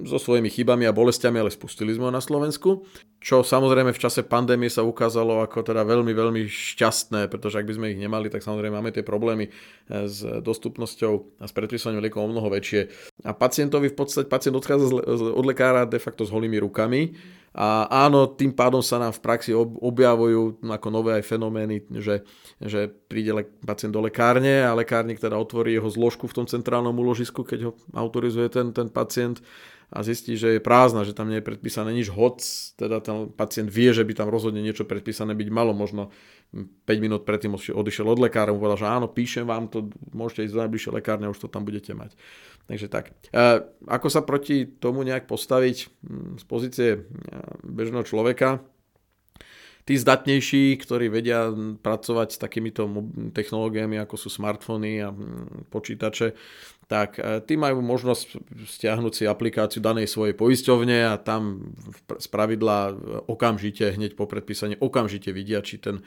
so 0.08 0.16
svojimi 0.16 0.48
chybami 0.48 0.88
a 0.88 0.96
bolestiami, 0.96 1.44
ale 1.44 1.52
spustili 1.52 1.92
sme 1.92 2.08
ho 2.08 2.12
na 2.12 2.24
Slovensku. 2.24 2.88
Čo 3.20 3.44
samozrejme 3.44 3.92
v 3.92 4.00
čase 4.00 4.24
pandémie 4.24 4.72
sa 4.72 4.80
ukázalo 4.80 5.44
ako 5.44 5.60
teda 5.60 5.84
veľmi, 5.84 6.16
veľmi 6.16 6.48
šťastné, 6.48 7.28
pretože 7.28 7.60
ak 7.60 7.68
by 7.68 7.74
sme 7.76 7.86
ich 7.92 8.00
nemali, 8.00 8.32
tak 8.32 8.40
samozrejme 8.40 8.80
máme 8.80 8.96
tie 8.96 9.04
problémy 9.04 9.52
eh, 9.52 10.08
s 10.08 10.24
dostupnosťou 10.24 11.44
a 11.44 11.44
s 11.44 11.52
predpisovaním 11.52 12.00
liekov 12.00 12.24
o 12.24 12.32
mnoho 12.32 12.48
väčšie. 12.48 13.12
A 13.28 13.36
pacientovi 13.36 13.92
v 13.92 13.96
podstate, 14.00 14.24
pacient 14.24 14.56
odchádza 14.56 14.88
od 15.36 15.44
lekára 15.44 15.84
de 15.84 16.00
facto 16.00 16.24
s 16.24 16.32
holými 16.32 16.64
rukami 16.64 17.12
A 17.54 17.86
áno, 17.86 18.26
tým 18.26 18.50
pádom 18.50 18.82
sa 18.82 18.98
nám 18.98 19.14
v 19.14 19.22
praxi 19.22 19.54
objavujú 19.54 20.58
ako 20.66 20.88
nové 20.90 21.14
aj 21.14 21.22
fenomény, 21.22 21.86
že, 22.02 22.26
že 22.58 22.90
príde 22.90 23.30
pacient 23.62 23.94
do 23.94 24.02
lekárne 24.02 24.66
a 24.66 24.74
lekárnik 24.74 25.22
teda 25.22 25.38
otvorí 25.38 25.78
jeho 25.78 25.86
zložku 25.86 26.26
v 26.26 26.42
tom 26.42 26.46
centrálnom 26.50 26.98
úložisku, 26.98 27.46
keď 27.46 27.70
ho 27.70 27.72
autorizuje 27.94 28.50
ten, 28.50 28.74
ten 28.74 28.90
pacient 28.90 29.38
a 29.94 30.02
zistí, 30.02 30.34
že 30.34 30.58
je 30.58 30.60
prázdna, 30.60 31.06
že 31.06 31.14
tam 31.14 31.30
nie 31.30 31.38
je 31.38 31.46
predpísané 31.46 31.94
nič, 31.94 32.10
hoc 32.10 32.42
teda 32.74 32.98
ten 32.98 33.30
pacient 33.30 33.70
vie, 33.70 33.94
že 33.94 34.02
by 34.02 34.18
tam 34.18 34.34
rozhodne 34.34 34.58
niečo 34.58 34.82
predpísané 34.82 35.38
byť 35.38 35.48
malo, 35.54 35.70
možno 35.70 36.10
5 36.54 36.90
minút 36.98 37.22
predtým 37.22 37.54
odišiel 37.54 38.06
od 38.06 38.18
lekára, 38.18 38.50
mu 38.50 38.58
povedal, 38.58 38.82
že 38.82 38.88
áno, 38.90 39.06
píšem 39.06 39.46
vám 39.46 39.70
to, 39.70 39.94
môžete 40.10 40.50
ísť 40.50 40.54
do 40.58 40.62
najbližšie 40.66 40.90
lekárne, 40.90 41.30
už 41.30 41.38
to 41.38 41.46
tam 41.46 41.62
budete 41.62 41.94
mať. 41.94 42.18
Takže 42.64 42.88
tak. 42.88 43.12
E, 43.28 43.60
ako 43.88 44.08
sa 44.08 44.24
proti 44.24 44.64
tomu 44.64 45.04
nejak 45.04 45.28
postaviť 45.28 45.76
hm, 45.84 46.40
z 46.40 46.44
pozície 46.48 46.90
e, 46.96 47.00
bežného 47.60 48.04
človeka? 48.08 48.64
Tí 49.84 50.00
zdatnejší, 50.00 50.80
ktorí 50.80 51.12
vedia 51.12 51.52
pracovať 51.84 52.28
s 52.32 52.38
takýmito 52.40 52.88
technológiami, 53.36 54.00
ako 54.00 54.16
sú 54.16 54.32
smartfóny 54.32 55.04
a 55.04 55.12
hm, 55.12 55.68
počítače, 55.68 56.32
tak 56.88 57.20
e, 57.20 57.44
tí 57.44 57.60
majú 57.60 57.84
možnosť 57.84 58.40
stiahnuť 58.64 59.12
si 59.12 59.24
aplikáciu 59.28 59.84
danej 59.84 60.08
svojej 60.08 60.32
poisťovne 60.32 61.12
a 61.12 61.20
tam 61.20 61.76
z 62.16 62.26
pravidla 62.32 62.96
okamžite, 63.28 63.92
hneď 63.92 64.16
po 64.16 64.24
predpísaní, 64.24 64.80
okamžite 64.80 65.36
vidia, 65.36 65.60
či 65.60 65.76
ten 65.76 66.00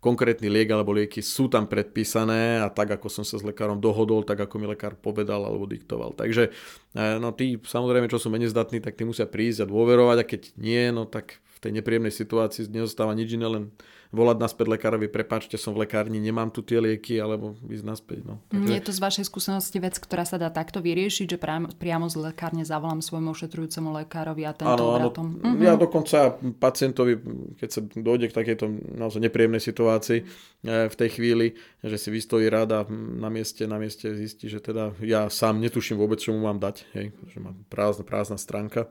konkrétny 0.00 0.48
liek 0.48 0.72
alebo 0.72 0.96
lieky 0.96 1.20
sú 1.20 1.52
tam 1.52 1.68
predpísané 1.68 2.64
a 2.64 2.72
tak, 2.72 2.96
ako 2.96 3.12
som 3.12 3.24
sa 3.24 3.36
s 3.36 3.44
lekárom 3.44 3.76
dohodol, 3.78 4.24
tak 4.24 4.40
ako 4.40 4.56
mi 4.56 4.66
lekár 4.66 4.96
povedal 4.96 5.44
alebo 5.44 5.68
diktoval. 5.68 6.16
Takže 6.16 6.48
e, 6.96 7.04
no 7.20 7.36
tí 7.36 7.60
samozrejme, 7.60 8.08
čo 8.08 8.16
sú 8.16 8.32
menej 8.32 8.48
zdatní, 8.48 8.80
tak 8.80 8.96
tí 8.96 9.04
musia 9.04 9.28
prísť 9.28 9.64
a 9.64 9.70
dôverovať 9.70 10.16
a 10.16 10.24
keď 10.24 10.42
nie, 10.56 10.88
no 10.88 11.04
tak 11.04 11.44
v 11.44 11.58
tej 11.68 11.72
nepríjemnej 11.76 12.12
situácii 12.16 12.72
nezostáva 12.72 13.12
nič 13.12 13.36
iné, 13.36 13.44
len 13.44 13.64
volať 14.10 14.42
naspäť 14.42 14.66
lekárovi, 14.74 15.06
prepáčte, 15.06 15.54
som 15.54 15.70
v 15.70 15.86
lekárni, 15.86 16.18
nemám 16.18 16.50
tu 16.50 16.66
tie 16.66 16.82
lieky, 16.82 17.22
alebo 17.22 17.54
ísť 17.70 17.84
naspäť. 17.86 18.20
No. 18.26 18.42
Takže... 18.50 18.74
Je 18.74 18.82
to 18.82 18.92
z 18.92 19.00
vašej 19.00 19.24
skúsenosti 19.30 19.78
vec, 19.78 19.94
ktorá 20.02 20.26
sa 20.26 20.34
dá 20.34 20.50
takto 20.50 20.82
vyriešiť, 20.82 21.26
že 21.30 21.38
priamo, 21.38 21.70
priamo 21.78 22.10
z 22.10 22.18
lekárne 22.18 22.66
zavolám 22.66 22.98
svojmu 22.98 23.30
ošetrujúcemu 23.30 24.02
lekárovi 24.02 24.42
a 24.42 24.52
tento 24.52 24.82
ano, 24.82 24.98
obratom? 24.98 25.38
Uh-huh. 25.38 25.62
Ja 25.62 25.78
dokonca 25.78 26.34
pacientovi, 26.58 27.22
keď 27.62 27.68
sa 27.70 27.80
dojde 27.86 28.34
k 28.34 28.34
takejto 28.34 28.64
naozaj 28.98 29.22
nepríjemnej 29.22 29.62
situácii 29.62 30.18
e, 30.18 30.24
v 30.90 30.94
tej 30.98 31.08
chvíli, 31.14 31.46
že 31.86 31.94
si 31.94 32.10
vystojí 32.10 32.50
rada 32.50 32.82
na 32.90 33.30
mieste, 33.30 33.62
na 33.70 33.78
mieste 33.78 34.10
zistí, 34.18 34.50
že 34.50 34.58
teda 34.58 34.90
ja 35.06 35.30
sám 35.30 35.62
netuším 35.62 35.94
vôbec, 35.94 36.18
čo 36.18 36.34
mu 36.34 36.50
mám 36.50 36.58
dať, 36.58 36.82
hej, 36.98 37.14
že 37.30 37.38
mám 37.38 37.62
prázdna, 37.70 38.02
prázdna 38.02 38.38
stránka 38.42 38.90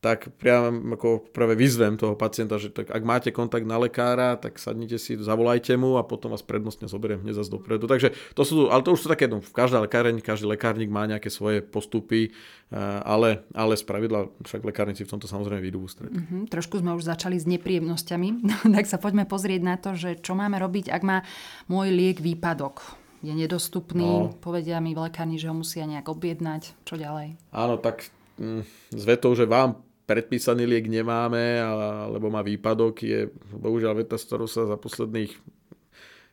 tak 0.00 0.32
priam 0.40 0.96
ako 0.96 1.28
prvé 1.28 1.52
vyzvem 1.52 2.00
toho 2.00 2.16
pacienta, 2.16 2.56
že 2.56 2.72
tak 2.72 2.88
ak 2.88 3.04
máte 3.04 3.28
kontakt 3.28 3.68
na 3.68 3.76
lekára, 3.76 4.40
tak 4.40 4.56
sadnite 4.56 4.96
si, 4.96 5.20
zavolajte 5.20 5.76
mu 5.76 6.00
a 6.00 6.08
potom 6.08 6.32
vás 6.32 6.40
prednostne 6.40 6.88
zoberiem 6.88 7.20
hneď 7.20 7.44
zase 7.44 7.52
dopredu. 7.52 7.84
Takže 7.84 8.16
to 8.32 8.42
sú, 8.48 8.72
ale 8.72 8.80
to 8.80 8.96
už 8.96 9.04
sú 9.04 9.08
také, 9.12 9.28
no, 9.28 9.44
každá 9.44 9.76
lekáreň, 9.84 10.24
každý 10.24 10.48
lekárnik 10.48 10.88
má 10.88 11.04
nejaké 11.04 11.28
svoje 11.28 11.60
postupy, 11.60 12.32
eh, 12.32 12.76
ale, 13.04 13.44
ale 13.52 13.76
z 13.76 13.84
pravidla 13.84 14.32
však 14.40 14.64
lekárnici 14.64 15.04
v 15.04 15.12
tomto 15.12 15.28
samozrejme 15.28 15.60
vyjdú 15.68 15.78
ústred. 15.84 16.08
Mm-hmm, 16.08 16.48
trošku 16.48 16.80
sme 16.80 16.96
už 16.96 17.04
začali 17.04 17.36
s 17.36 17.44
nepríjemnosťami, 17.44 18.28
tak 18.80 18.88
sa 18.88 18.96
poďme 18.96 19.28
pozrieť 19.28 19.60
na 19.60 19.76
to, 19.76 19.92
že 20.00 20.16
čo 20.24 20.32
máme 20.32 20.56
robiť, 20.56 20.88
ak 20.88 21.02
má 21.04 21.20
môj 21.68 21.92
liek 21.92 22.24
výpadok 22.24 22.96
je 23.20 23.36
nedostupný, 23.36 24.32
no. 24.32 24.32
povedia 24.40 24.80
mi 24.80 24.96
v 24.96 25.04
lekárni, 25.04 25.36
že 25.36 25.52
ho 25.52 25.56
musia 25.56 25.84
nejak 25.84 26.08
objednať, 26.08 26.72
čo 26.88 26.96
ďalej? 26.96 27.36
Áno, 27.52 27.76
tak 27.76 28.08
mm, 28.40 28.64
s 28.96 29.02
vetou, 29.04 29.36
že 29.36 29.44
vám 29.44 29.76
predpísaný 30.10 30.66
liek 30.66 30.90
nemáme, 30.90 31.62
alebo 31.62 32.34
má 32.34 32.42
výpadok, 32.42 33.06
je 33.06 33.30
bohužiaľ 33.54 34.02
veta, 34.02 34.18
s 34.18 34.26
ktorou 34.26 34.50
sa 34.50 34.66
za 34.66 34.74
posledných 34.74 35.30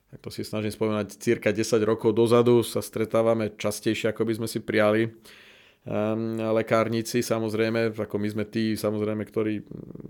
tak 0.07 0.23
to 0.23 0.29
si 0.31 0.47
snažím 0.47 0.71
spomenať, 0.71 1.19
cirka 1.19 1.51
10 1.51 1.83
rokov 1.83 2.15
dozadu 2.15 2.63
sa 2.63 2.79
stretávame 2.79 3.51
častejšie, 3.59 4.15
ako 4.15 4.23
by 4.23 4.33
sme 4.39 4.47
si 4.47 4.63
prijali. 4.63 5.11
Um, 5.87 6.35
lekárnici, 6.35 7.23
samozrejme, 7.23 7.95
ako 7.95 8.15
my 8.19 8.27
sme 8.27 8.43
tí, 8.43 8.75
samozrejme, 8.75 9.23
ktorí 9.23 9.63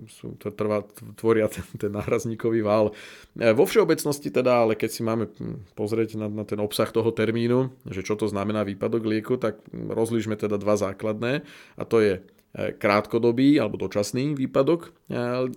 sú, 0.10 0.34
to 0.42 0.50
trvá, 0.50 0.82
tvoria 1.14 1.46
ten, 1.50 1.66
ten 1.78 1.94
nárazníkový 1.94 2.66
vál. 2.66 2.98
E, 3.38 3.54
vo 3.54 3.62
všeobecnosti 3.62 4.34
teda, 4.34 4.66
ale 4.66 4.74
keď 4.74 4.90
si 4.90 5.06
máme 5.06 5.30
pozrieť 5.78 6.18
na, 6.18 6.34
na 6.34 6.50
ten 6.50 6.58
obsah 6.58 6.90
toho 6.90 7.14
termínu, 7.14 7.70
že 7.94 8.02
čo 8.02 8.18
to 8.18 8.26
znamená 8.26 8.66
výpadok 8.66 9.06
lieku, 9.06 9.38
tak 9.38 9.62
rozlížme 9.70 10.34
teda 10.34 10.58
dva 10.58 10.82
základné 10.82 11.46
a 11.78 11.84
to 11.86 12.02
je 12.02 12.26
krátkodobý 12.58 13.62
alebo 13.62 13.78
dočasný 13.78 14.34
výpadok 14.34 14.90
e, 14.90 14.90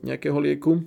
nejakého 0.04 0.37
lieku 0.37 0.85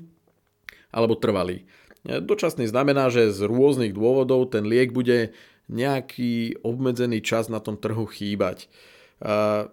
alebo 0.93 1.17
trvalý. 1.17 1.65
E, 2.05 2.21
dočasný 2.21 2.69
znamená, 2.69 3.09
že 3.09 3.33
z 3.33 3.49
rôznych 3.49 3.97
dôvodov 3.97 4.53
ten 4.53 4.65
liek 4.69 4.93
bude 4.93 5.33
nejaký 5.71 6.61
obmedzený 6.61 7.23
čas 7.23 7.47
na 7.47 7.63
tom 7.63 7.79
trhu 7.79 8.03
chýbať. 8.03 8.67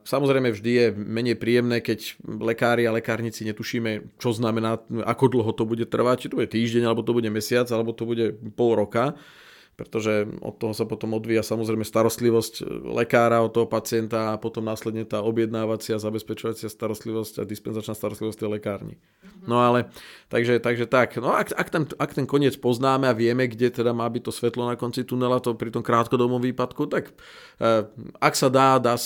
Samozrejme 0.06 0.54
vždy 0.54 0.70
je 0.70 0.86
menej 0.94 1.34
príjemné, 1.34 1.82
keď 1.82 2.22
lekári 2.22 2.86
a 2.86 2.94
lekárnici 2.94 3.42
netušíme, 3.42 4.14
čo 4.22 4.30
znamená, 4.30 4.78
ako 5.02 5.24
dlho 5.26 5.50
to 5.50 5.66
bude 5.66 5.90
trvať, 5.90 6.16
či 6.22 6.28
to 6.30 6.38
bude 6.38 6.54
týždeň, 6.54 6.86
alebo 6.86 7.02
to 7.02 7.10
bude 7.10 7.26
mesiac, 7.34 7.66
alebo 7.74 7.90
to 7.90 8.06
bude 8.06 8.38
pol 8.54 8.78
roka 8.78 9.18
pretože 9.76 10.28
od 10.44 10.60
toho 10.60 10.76
sa 10.76 10.84
potom 10.84 11.16
odvíja 11.16 11.40
samozrejme 11.40 11.88
starostlivosť 11.88 12.84
lekára 12.84 13.40
od 13.40 13.56
toho 13.56 13.64
pacienta 13.64 14.36
a 14.36 14.40
potom 14.40 14.60
následne 14.68 15.08
tá 15.08 15.24
objednávacia, 15.24 15.96
zabezpečovacia 15.96 16.68
starostlivosť 16.68 17.40
a 17.40 17.48
dispenzačná 17.48 17.96
starostlivosť 17.96 18.38
tej 18.44 18.50
lekárni. 18.60 18.94
No 19.48 19.56
ale, 19.64 19.88
takže, 20.28 20.60
takže 20.60 20.84
tak, 20.84 21.16
no 21.16 21.32
ak, 21.32 21.56
ak, 21.56 21.68
ten, 21.72 21.84
ak 21.96 22.10
ten 22.12 22.28
koniec 22.28 22.60
poznáme 22.60 23.08
a 23.08 23.16
vieme, 23.16 23.48
kde 23.48 23.72
teda 23.72 23.96
má 23.96 24.04
byť 24.04 24.22
to 24.28 24.32
svetlo 24.36 24.68
na 24.68 24.76
konci 24.76 25.08
tunela, 25.08 25.40
to 25.40 25.56
pri 25.56 25.72
tom 25.72 25.80
krátkodobom 25.80 26.44
výpadku, 26.44 26.84
tak 26.84 27.16
eh, 27.56 27.88
ak 28.20 28.34
sa 28.36 28.52
dá, 28.52 28.76
dá 28.76 29.00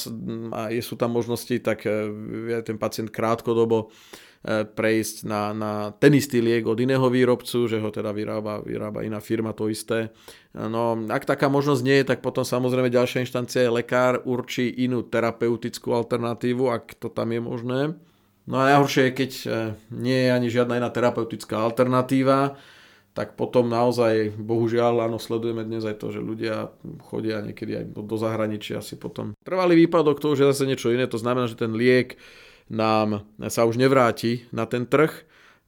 a 0.51 0.75
sú 0.83 0.95
tam 0.99 1.15
možnosti, 1.15 1.55
tak 1.63 1.87
eh, 1.87 2.67
ten 2.67 2.83
pacient 2.83 3.15
krátkodobo 3.15 3.95
E, 4.34 4.34
prejsť 4.45 5.25
na, 5.25 5.57
na 5.57 5.73
ten 5.97 6.13
istý 6.13 6.45
liek 6.45 6.69
od 6.69 6.77
iného 6.77 7.09
výrobcu, 7.09 7.65
že 7.65 7.81
ho 7.81 7.89
teda 7.89 8.13
vyrába, 8.13 8.61
vyrába 8.61 9.01
iná 9.01 9.17
firma, 9.17 9.57
to 9.57 9.73
isté. 9.73 10.13
No, 10.53 11.01
ak 11.09 11.25
taká 11.25 11.49
možnosť 11.49 11.83
nie 11.83 11.97
je, 12.05 12.13
tak 12.13 12.21
potom 12.21 12.45
samozrejme 12.45 12.93
ďalšia 12.93 13.25
inštancia 13.25 13.65
je 13.65 13.73
lekár 13.73 14.21
určí 14.29 14.69
inú 14.69 15.01
terapeutickú 15.01 15.97
alternatívu, 15.97 16.69
ak 16.69 16.93
to 17.01 17.09
tam 17.09 17.33
je 17.33 17.41
možné. 17.41 17.81
No 18.45 18.61
a 18.61 18.69
najhoršie 18.69 19.09
je, 19.09 19.17
keď 19.17 19.33
e, 19.33 19.49
nie 19.97 20.29
je 20.29 20.31
ani 20.31 20.49
žiadna 20.53 20.77
iná 20.77 20.93
terapeutická 20.93 21.65
alternatíva, 21.65 22.61
tak 23.17 23.41
potom 23.41 23.73
naozaj, 23.73 24.37
bohužiaľ, 24.37 25.09
áno, 25.09 25.17
sledujeme 25.17 25.65
dnes 25.65 25.89
aj 25.89 26.05
to, 26.05 26.13
že 26.13 26.21
ľudia 26.21 26.69
chodia 27.09 27.41
niekedy 27.41 27.81
aj 27.81 27.85
do, 27.97 28.17
zahraničia 28.21 28.85
si 28.85 29.01
potom. 29.01 29.33
Trvalý 29.41 29.89
výpadok, 29.89 30.21
to 30.21 30.37
už 30.37 30.45
je 30.45 30.51
zase 30.53 30.69
niečo 30.69 30.93
iné, 30.93 31.09
to 31.09 31.17
znamená, 31.17 31.49
že 31.49 31.57
ten 31.57 31.73
liek 31.73 32.21
nám 32.71 33.29
sa 33.49 33.69
už 33.69 33.77
nevráti 33.77 34.49
na 34.53 34.65
ten 34.65 34.89
trh, 34.89 35.13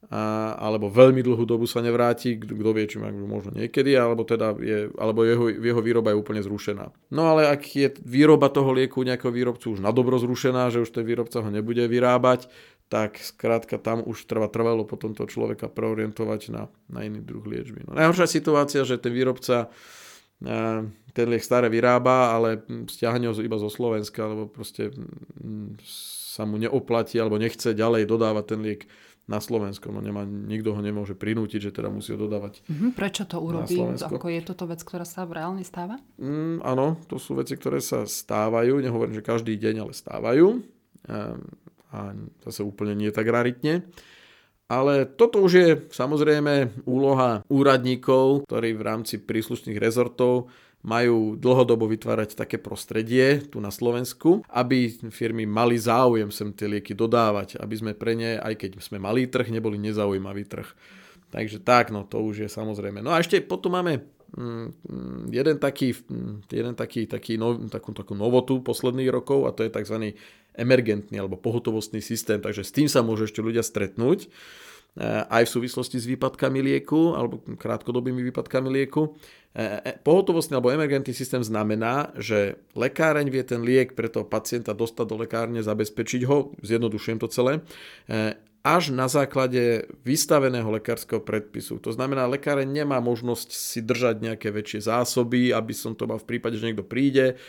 alebo 0.07 0.87
veľmi 0.87 1.19
dlhú 1.19 1.43
dobu 1.43 1.67
sa 1.67 1.83
nevráti, 1.83 2.39
kto 2.39 2.71
vie, 2.71 2.85
či 2.87 2.95
možno 3.01 3.51
niekedy, 3.51 3.91
alebo 3.97 4.23
teda 4.23 4.55
je, 4.55 4.87
alebo 4.95 5.27
jeho, 5.27 5.51
jeho 5.51 5.81
výroba 5.83 6.15
je 6.15 6.21
úplne 6.21 6.39
zrušená. 6.39 6.95
No 7.11 7.27
ale 7.27 7.51
ak 7.51 7.61
je 7.75 7.91
výroba 8.05 8.47
toho 8.47 8.71
lieku 8.71 9.03
nejakého 9.03 9.33
výrobcu 9.33 9.75
už 9.75 9.83
na 9.83 9.91
dobro 9.91 10.15
zrušená, 10.15 10.71
že 10.71 10.79
už 10.85 10.95
ten 10.95 11.03
výrobca 11.03 11.43
ho 11.43 11.49
nebude 11.51 11.83
vyrábať, 11.91 12.47
tak 12.87 13.19
skrátka 13.19 13.75
tam 13.75 13.99
už 13.99 14.31
trvá 14.31 14.47
trvalo 14.47 14.87
potom 14.87 15.11
toho 15.11 15.27
človeka 15.27 15.67
preorientovať 15.67 16.55
na, 16.55 16.71
na 16.87 17.03
iný 17.03 17.19
druh 17.19 17.43
liečby. 17.43 17.83
No, 17.83 17.91
najhoršia 17.91 18.31
situácia, 18.31 18.87
že 18.87 18.95
ten 18.95 19.11
výrobca 19.11 19.67
ten 21.17 21.25
liek 21.33 21.41
staré 21.41 21.65
vyrába, 21.65 22.37
ale 22.37 22.61
stiahne 22.85 23.25
ho 23.25 23.33
iba 23.41 23.57
zo 23.57 23.73
Slovenska, 23.73 24.29
alebo 24.29 24.45
proste 24.45 24.93
sa 26.37 26.45
mu 26.45 26.61
neoplatí 26.61 27.17
alebo 27.17 27.41
nechce 27.41 27.73
ďalej 27.73 28.05
dodávať 28.05 28.45
ten 28.45 28.61
liek 28.61 28.85
na 29.25 29.41
Slovensko. 29.41 29.89
No 29.89 29.99
nemá, 29.99 30.23
nikto 30.23 30.77
ho 30.77 30.81
nemôže 30.85 31.17
prinútiť, 31.17 31.69
že 31.69 31.71
teda 31.73 31.89
musí 31.89 32.13
ho 32.13 32.19
dodávať 32.21 32.61
mm-hmm. 32.63 32.91
Prečo 32.93 33.25
to 33.25 33.41
urobí? 33.41 33.81
Ako 33.81 34.29
je 34.29 34.41
toto 34.45 34.69
vec, 34.69 34.85
ktorá 34.85 35.03
sa 35.03 35.25
reálne 35.25 35.65
stáva? 35.65 35.97
Mm, 36.21 36.61
áno, 36.61 37.01
to 37.09 37.17
sú 37.17 37.33
veci, 37.35 37.57
ktoré 37.57 37.81
sa 37.81 38.05
stávajú. 38.05 38.77
Nehovorím, 38.79 39.17
že 39.17 39.25
každý 39.25 39.57
deň, 39.57 39.75
ale 39.83 39.93
stávajú. 39.97 40.61
Ehm, 41.09 41.43
a 41.91 42.13
zase 42.45 42.61
úplne 42.61 42.93
nie 42.93 43.09
tak 43.09 43.27
raritne. 43.27 43.83
Ale 44.67 45.07
toto 45.07 45.39
už 45.39 45.51
je 45.51 45.69
samozrejme 45.95 46.83
úloha 46.83 47.39
úradníkov, 47.47 48.43
ktorí 48.51 48.75
v 48.75 48.83
rámci 48.83 49.15
príslušných 49.23 49.79
rezortov 49.79 50.51
majú 50.85 51.33
dlhodobo 51.35 51.89
vytvárať 51.89 52.37
také 52.37 52.61
prostredie 52.61 53.41
tu 53.49 53.57
na 53.57 53.73
Slovensku, 53.73 54.45
aby 54.47 54.93
firmy 55.09 55.49
mali 55.49 55.75
záujem 55.75 56.29
sem 56.29 56.53
tie 56.53 56.69
lieky 56.69 56.93
dodávať, 56.93 57.57
aby 57.57 57.75
sme 57.75 57.91
pre 57.97 58.13
ne, 58.13 58.37
aj 58.37 58.53
keď 58.55 58.79
sme 58.79 59.01
malý 59.01 59.25
trh, 59.25 59.49
neboli 59.49 59.81
nezaujímavý 59.81 60.45
trh. 60.45 60.69
Takže 61.27 61.59
tak, 61.59 61.91
no 61.91 62.07
to 62.07 62.23
už 62.23 62.47
je 62.47 62.49
samozrejme. 62.49 63.03
No 63.03 63.11
a 63.11 63.19
ešte 63.19 63.43
potom 63.43 63.75
máme 63.75 63.99
mm, 64.37 65.27
jeden 65.33 65.57
taký, 65.59 65.91
mm, 65.91 66.47
jeden 66.47 66.73
taký, 66.77 67.03
taký 67.03 67.35
no, 67.35 67.67
takú, 67.67 67.91
takú 67.91 68.15
novotu 68.15 68.63
posledných 68.63 69.11
rokov 69.11 69.43
a 69.43 69.51
to 69.51 69.67
je 69.67 69.73
tzv. 69.73 70.15
emergentný 70.55 71.19
alebo 71.19 71.35
pohotovostný 71.35 71.99
systém, 71.99 72.39
takže 72.39 72.63
s 72.63 72.71
tým 72.71 72.87
sa 72.87 73.03
môžu 73.03 73.27
ešte 73.27 73.43
ľudia 73.43 73.65
stretnúť 73.65 74.31
aj 75.29 75.45
v 75.45 75.53
súvislosti 75.53 76.01
s 76.01 76.09
výpadkami 76.09 76.57
lieku 76.59 77.13
alebo 77.13 77.37
krátkodobými 77.55 78.25
výpadkami 78.33 78.69
lieku. 78.73 79.13
Pohotovostný 80.01 80.57
alebo 80.57 80.73
emergentný 80.73 81.13
systém 81.13 81.41
znamená, 81.41 82.13
že 82.17 82.61
lekáreň 82.73 83.29
vie 83.29 83.41
ten 83.41 83.61
liek 83.61 83.93
pre 83.93 84.09
toho 84.09 84.25
pacienta 84.25 84.73
dostať 84.73 85.05
do 85.05 85.17
lekárne, 85.21 85.61
zabezpečiť 85.61 86.21
ho, 86.29 86.53
zjednodušujem 86.61 87.17
to 87.21 87.29
celé, 87.29 87.61
až 88.65 88.91
na 88.91 89.07
základe 89.07 89.87
vystaveného 90.03 90.67
lekárskeho 90.67 91.23
predpisu. 91.23 91.79
To 91.81 91.95
znamená, 91.95 92.27
lekáreň 92.27 92.67
nemá 92.67 92.99
možnosť 92.99 93.49
si 93.55 93.79
držať 93.79 94.19
nejaké 94.19 94.51
väčšie 94.51 94.91
zásoby, 94.91 95.55
aby 95.55 95.71
som 95.71 95.95
to 95.95 96.03
mal 96.03 96.19
v 96.19 96.35
prípade, 96.35 96.59
že 96.59 96.67
niekto 96.67 96.83
príde, 96.83 97.39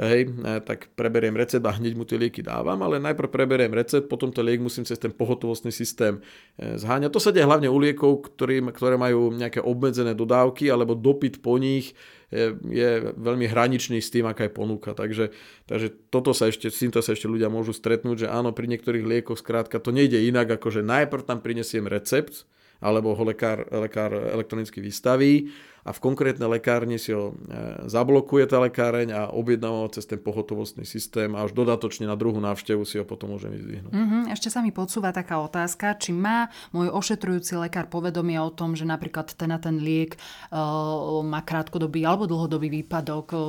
hej, 0.00 0.32
tak 0.64 0.88
preberiem 0.96 1.36
recept 1.36 1.64
a 1.68 1.76
hneď 1.76 1.92
mu 1.92 2.04
tie 2.08 2.16
lieky 2.16 2.40
dávam, 2.40 2.80
ale 2.80 3.02
najprv 3.02 3.28
preberiem 3.28 3.72
recept, 3.72 4.08
potom 4.08 4.32
ten 4.32 4.44
liek 4.46 4.62
musím 4.62 4.88
cez 4.88 4.96
ten 4.96 5.12
pohotovostný 5.12 5.68
systém 5.68 6.20
e, 6.56 6.80
zháňať. 6.80 7.12
To 7.12 7.20
sa 7.20 7.34
deje 7.34 7.44
hlavne 7.44 7.68
u 7.68 7.76
liekov, 7.76 8.32
ktorý, 8.32 8.64
ktoré 8.72 8.96
majú 8.96 9.32
nejaké 9.36 9.60
obmedzené 9.60 10.16
dodávky 10.16 10.72
alebo 10.72 10.96
dopyt 10.96 11.44
po 11.44 11.60
nich 11.60 11.92
je, 12.32 12.56
je 12.72 12.90
veľmi 13.12 13.44
hraničný 13.44 14.00
s 14.00 14.08
tým, 14.08 14.24
aká 14.24 14.48
je 14.48 14.56
ponuka. 14.56 14.96
Takže, 14.96 15.36
takže 15.68 15.92
toto 16.08 16.32
sa 16.32 16.48
ešte, 16.48 16.72
s 16.72 16.80
týmto 16.80 17.04
sa 17.04 17.12
ešte 17.12 17.28
ľudia 17.28 17.52
môžu 17.52 17.76
stretnúť, 17.76 18.26
že 18.26 18.28
áno, 18.32 18.56
pri 18.56 18.72
niektorých 18.72 19.04
liekoch 19.04 19.36
skrátka 19.36 19.76
to 19.76 19.92
nejde 19.92 20.16
inak, 20.16 20.48
ako 20.48 20.72
že 20.72 20.80
najprv 20.80 21.28
tam 21.28 21.44
prinesiem 21.44 21.84
recept, 21.84 22.48
alebo 22.82 23.14
ho 23.14 23.24
lekár, 23.24 23.64
lekár 23.70 24.12
elektronicky 24.12 24.82
vystaví 24.82 25.48
a 25.82 25.90
v 25.90 25.98
konkrétnej 25.98 26.46
lekárni 26.46 26.94
si 26.94 27.10
ho 27.10 27.34
e, 27.34 27.90
zablokuje 27.90 28.46
tá 28.46 28.62
lekáreň 28.62 29.08
a 29.10 29.20
objednáva 29.34 29.82
ho 29.82 29.90
cez 29.90 30.06
ten 30.06 30.22
pohotovostný 30.22 30.86
systém 30.86 31.34
a 31.34 31.42
až 31.42 31.50
dodatočne 31.58 32.06
na 32.06 32.14
druhú 32.14 32.38
návštevu 32.38 32.86
si 32.86 33.02
ho 33.02 33.04
potom 33.06 33.34
môže 33.34 33.50
vyzdvihnúť. 33.50 33.90
Mm-hmm. 33.90 34.22
Ešte 34.30 34.46
sa 34.46 34.62
mi 34.62 34.70
podsúva 34.70 35.10
taká 35.10 35.42
otázka, 35.42 35.98
či 35.98 36.14
má 36.14 36.46
môj 36.70 36.86
ošetrujúci 36.94 37.58
lekár 37.58 37.90
povedomie 37.90 38.38
o 38.38 38.54
tom, 38.54 38.78
že 38.78 38.86
napríklad 38.86 39.34
ten 39.34 39.50
a 39.50 39.58
ten 39.58 39.82
liek 39.82 40.14
uh, 40.14 41.18
má 41.26 41.42
krátkodobý 41.42 42.06
alebo 42.06 42.30
dlhodobý 42.30 42.70
výpadok. 42.82 43.26
Uh, 43.34 43.40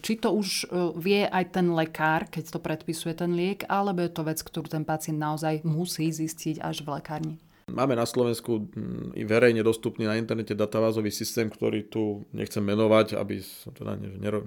či 0.00 0.16
to 0.16 0.32
už 0.32 0.72
uh, 0.72 0.96
vie 0.96 1.28
aj 1.28 1.60
ten 1.60 1.68
lekár, 1.76 2.24
keď 2.32 2.56
to 2.56 2.58
predpisuje 2.58 3.12
ten 3.12 3.36
liek, 3.36 3.68
alebo 3.68 4.00
je 4.00 4.10
to 4.16 4.24
vec, 4.24 4.40
ktorú 4.40 4.64
ten 4.64 4.88
pacient 4.88 5.20
naozaj 5.20 5.60
musí 5.68 6.08
zistiť 6.08 6.64
až 6.64 6.88
v 6.88 6.96
lekárni? 6.96 7.36
Máme 7.72 7.96
na 7.96 8.04
Slovensku 8.04 8.68
mm, 8.68 9.16
verejne 9.24 9.64
dostupný 9.64 10.04
na 10.04 10.20
internete 10.20 10.52
databázový 10.52 11.08
systém, 11.08 11.48
ktorý 11.48 11.88
tu 11.88 12.28
nechcem 12.36 12.60
menovať, 12.60 13.16
aby 13.16 13.40
teda 13.72 13.96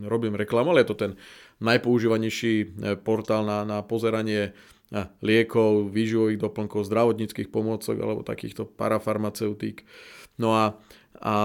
nerobím 0.05 0.38
reklamu, 0.38 0.72
ale 0.72 0.86
je 0.86 0.89
to 0.94 0.98
ten 1.01 1.12
najpoužívanejší 1.65 2.53
e, 2.62 2.65
portál 3.01 3.41
na, 3.41 3.65
na 3.65 3.82
pozeranie 3.82 4.53
e, 4.94 5.00
liekov, 5.25 5.89
výživových 5.89 6.38
doplnkov, 6.38 6.86
zdravotníckých 6.86 7.50
pomôcok 7.50 7.98
alebo 7.98 8.22
takýchto 8.22 8.70
parafarmaceutík. 8.70 9.82
No 10.38 10.53
a, 10.53 10.77
a, 11.17 11.36
a 11.36 11.38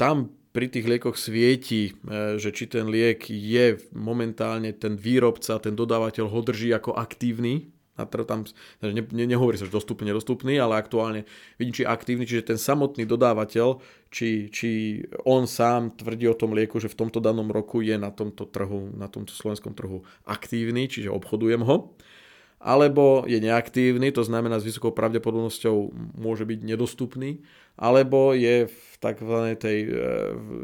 tam 0.00 0.32
pri 0.52 0.68
tých 0.68 0.88
liekoch 0.88 1.20
svieti, 1.20 1.92
e, 1.92 2.40
že 2.40 2.48
či 2.48 2.64
ten 2.64 2.88
liek 2.88 3.28
je 3.28 3.76
momentálne 3.92 4.72
ten 4.72 4.96
výrobca, 4.96 5.60
ten 5.60 5.76
dodávateľ 5.76 6.32
ho 6.32 6.40
drží 6.40 6.72
ako 6.72 6.96
aktívny 6.96 7.72
a 8.02 8.10
teda 8.10 8.26
tam, 8.26 8.42
ne, 8.82 8.90
ne, 8.98 9.24
nehovorí 9.24 9.54
sa, 9.54 9.64
že 9.64 9.72
dostupný, 9.72 10.10
nedostupný, 10.10 10.58
ale 10.58 10.76
aktuálne 10.76 11.22
vidím, 11.56 11.72
či 11.72 11.82
je 11.86 11.88
aktívny, 11.88 12.24
čiže 12.26 12.52
ten 12.52 12.58
samotný 12.58 13.06
dodávateľ, 13.06 13.78
či, 14.10 14.50
či 14.50 15.00
on 15.22 15.46
sám 15.46 15.94
tvrdí 15.94 16.26
o 16.26 16.34
tom 16.34 16.52
lieku, 16.52 16.82
že 16.82 16.90
v 16.90 16.98
tomto 17.06 17.22
danom 17.22 17.48
roku 17.48 17.80
je 17.80 17.94
na 17.94 18.10
tomto 18.10 18.50
trhu, 18.50 18.90
na 18.98 19.06
tomto 19.06 19.30
slovenskom 19.30 19.72
trhu 19.78 20.02
aktívny, 20.26 20.90
čiže 20.90 21.14
obchodujem 21.14 21.62
ho 21.62 21.94
alebo 22.62 23.26
je 23.26 23.42
neaktívny, 23.42 24.14
to 24.14 24.22
znamená 24.22 24.62
s 24.62 24.66
vysokou 24.66 24.94
pravdepodobnosťou 24.94 25.90
môže 26.14 26.46
byť 26.46 26.62
nedostupný, 26.62 27.42
alebo 27.74 28.38
je 28.38 28.70
v 28.70 28.94
tzv. 29.02 29.36
tej, 29.58 29.78
e, 29.90 30.02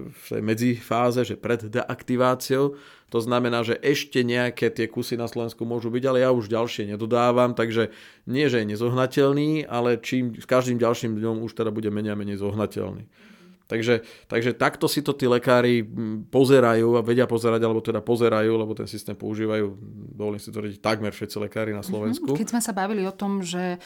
v 0.06 0.24
tej 0.30 0.42
medzifáze, 0.46 1.26
že 1.26 1.34
pred 1.34 1.66
deaktiváciou, 1.66 2.78
to 3.08 3.24
znamená, 3.24 3.64
že 3.64 3.80
ešte 3.80 4.20
nejaké 4.20 4.68
tie 4.68 4.84
kusy 4.84 5.16
na 5.16 5.24
Slovensku 5.24 5.64
môžu 5.64 5.88
byť, 5.88 6.04
ale 6.04 6.18
ja 6.20 6.30
už 6.32 6.52
ďalšie 6.52 6.92
nedodávam, 6.92 7.56
takže 7.56 7.88
nie, 8.28 8.44
že 8.52 8.60
je 8.60 8.70
nezohnateľný, 8.76 9.64
ale 9.64 9.96
čím 9.96 10.36
s 10.36 10.44
každým 10.44 10.76
ďalším 10.76 11.16
dňom 11.16 11.40
už 11.40 11.56
teda 11.56 11.72
bude 11.72 11.88
menej 11.88 12.12
a 12.12 12.20
menej 12.20 12.44
zohnateľný. 12.44 13.08
Takže, 13.68 14.00
takže 14.32 14.56
takto 14.56 14.88
si 14.88 15.04
to 15.04 15.12
tí 15.12 15.28
lekári 15.28 15.84
pozerajú 16.32 16.96
a 16.96 17.04
vedia 17.04 17.28
pozerať, 17.28 17.60
alebo 17.68 17.84
teda 17.84 18.00
pozerajú, 18.00 18.56
lebo 18.56 18.72
ten 18.72 18.88
systém 18.88 19.12
používajú, 19.12 19.76
dovolím 20.16 20.40
si 20.40 20.48
tvrdiť, 20.48 20.80
takmer 20.80 21.12
všetci 21.12 21.36
lekári 21.36 21.76
na 21.76 21.84
Slovensku. 21.84 22.32
Keď 22.32 22.48
sme 22.48 22.64
sa 22.64 22.72
bavili 22.72 23.04
o 23.04 23.12
tom, 23.12 23.44
že 23.44 23.76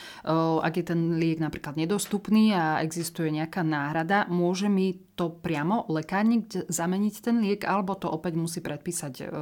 ak 0.63 0.75
je 0.79 0.85
ten 0.87 1.19
liek 1.19 1.43
napríklad 1.43 1.75
nedostupný 1.75 2.55
a 2.55 2.79
existuje 2.87 3.35
nejaká 3.35 3.67
náhrada, 3.67 4.31
môže 4.31 4.71
mi 4.71 5.03
to 5.19 5.35
priamo 5.35 5.91
lekárnik 5.91 6.47
zameniť 6.71 7.15
ten 7.19 7.43
liek, 7.43 7.67
alebo 7.67 7.99
to 7.99 8.07
opäť 8.07 8.39
musí 8.39 8.63
predpísať 8.63 9.35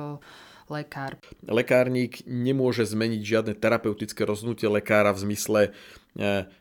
lekár? 0.71 1.21
Lekárnik 1.45 2.25
nemôže 2.25 2.89
zmeniť 2.89 3.21
žiadne 3.21 3.53
terapeutické 3.61 4.25
rozhodnutie 4.25 4.73
lekára 4.73 5.13
v 5.13 5.29
zmysle 5.29 5.61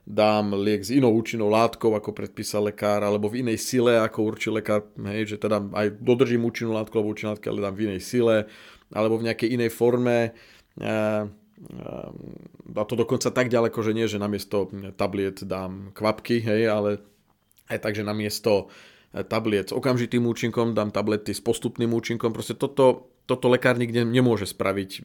dám 0.06 0.54
liek 0.54 0.86
s 0.86 0.94
inou 0.94 1.10
účinnou 1.14 1.50
látkou, 1.50 1.98
ako 1.98 2.14
predpísal 2.14 2.70
lekár, 2.70 3.02
alebo 3.02 3.34
v 3.34 3.42
inej 3.42 3.58
sile, 3.58 3.98
ako 3.98 4.30
určil 4.30 4.54
lekár, 4.54 4.86
hej, 5.10 5.36
že 5.36 5.38
teda 5.42 5.58
aj 5.74 5.98
dodržím 5.98 6.46
účinnú 6.46 6.78
látku 6.78 6.94
alebo 6.96 7.18
účinnú 7.18 7.34
látku, 7.34 7.50
ale 7.50 7.66
dám 7.66 7.76
v 7.76 7.84
inej 7.90 8.02
sile, 8.06 8.46
alebo 8.94 9.18
v 9.18 9.26
nejakej 9.26 9.50
inej 9.58 9.74
forme. 9.74 10.38
A 10.80 11.28
to 12.88 12.96
dokonca 12.96 13.28
tak 13.34 13.52
ďaleko, 13.52 13.84
že 13.84 13.92
nie, 13.92 14.08
že 14.08 14.22
namiesto 14.22 14.72
tabliet 14.96 15.44
dám 15.44 15.92
kvapky, 15.98 16.40
hej, 16.40 16.70
ale 16.70 17.04
aj 17.68 17.84
tak, 17.84 17.98
že 17.98 18.08
namiesto 18.08 18.72
tabliet 19.10 19.70
s 19.70 19.76
okamžitým 19.76 20.24
účinkom 20.30 20.78
dám 20.78 20.94
tablety 20.94 21.34
s 21.34 21.42
postupným 21.42 21.90
účinkom. 21.92 22.30
Proste 22.32 22.54
toto 22.54 23.10
toto 23.30 23.46
lekárnik 23.46 23.94
nemôže 23.94 24.50
spraviť 24.50 24.92
e, 24.98 25.00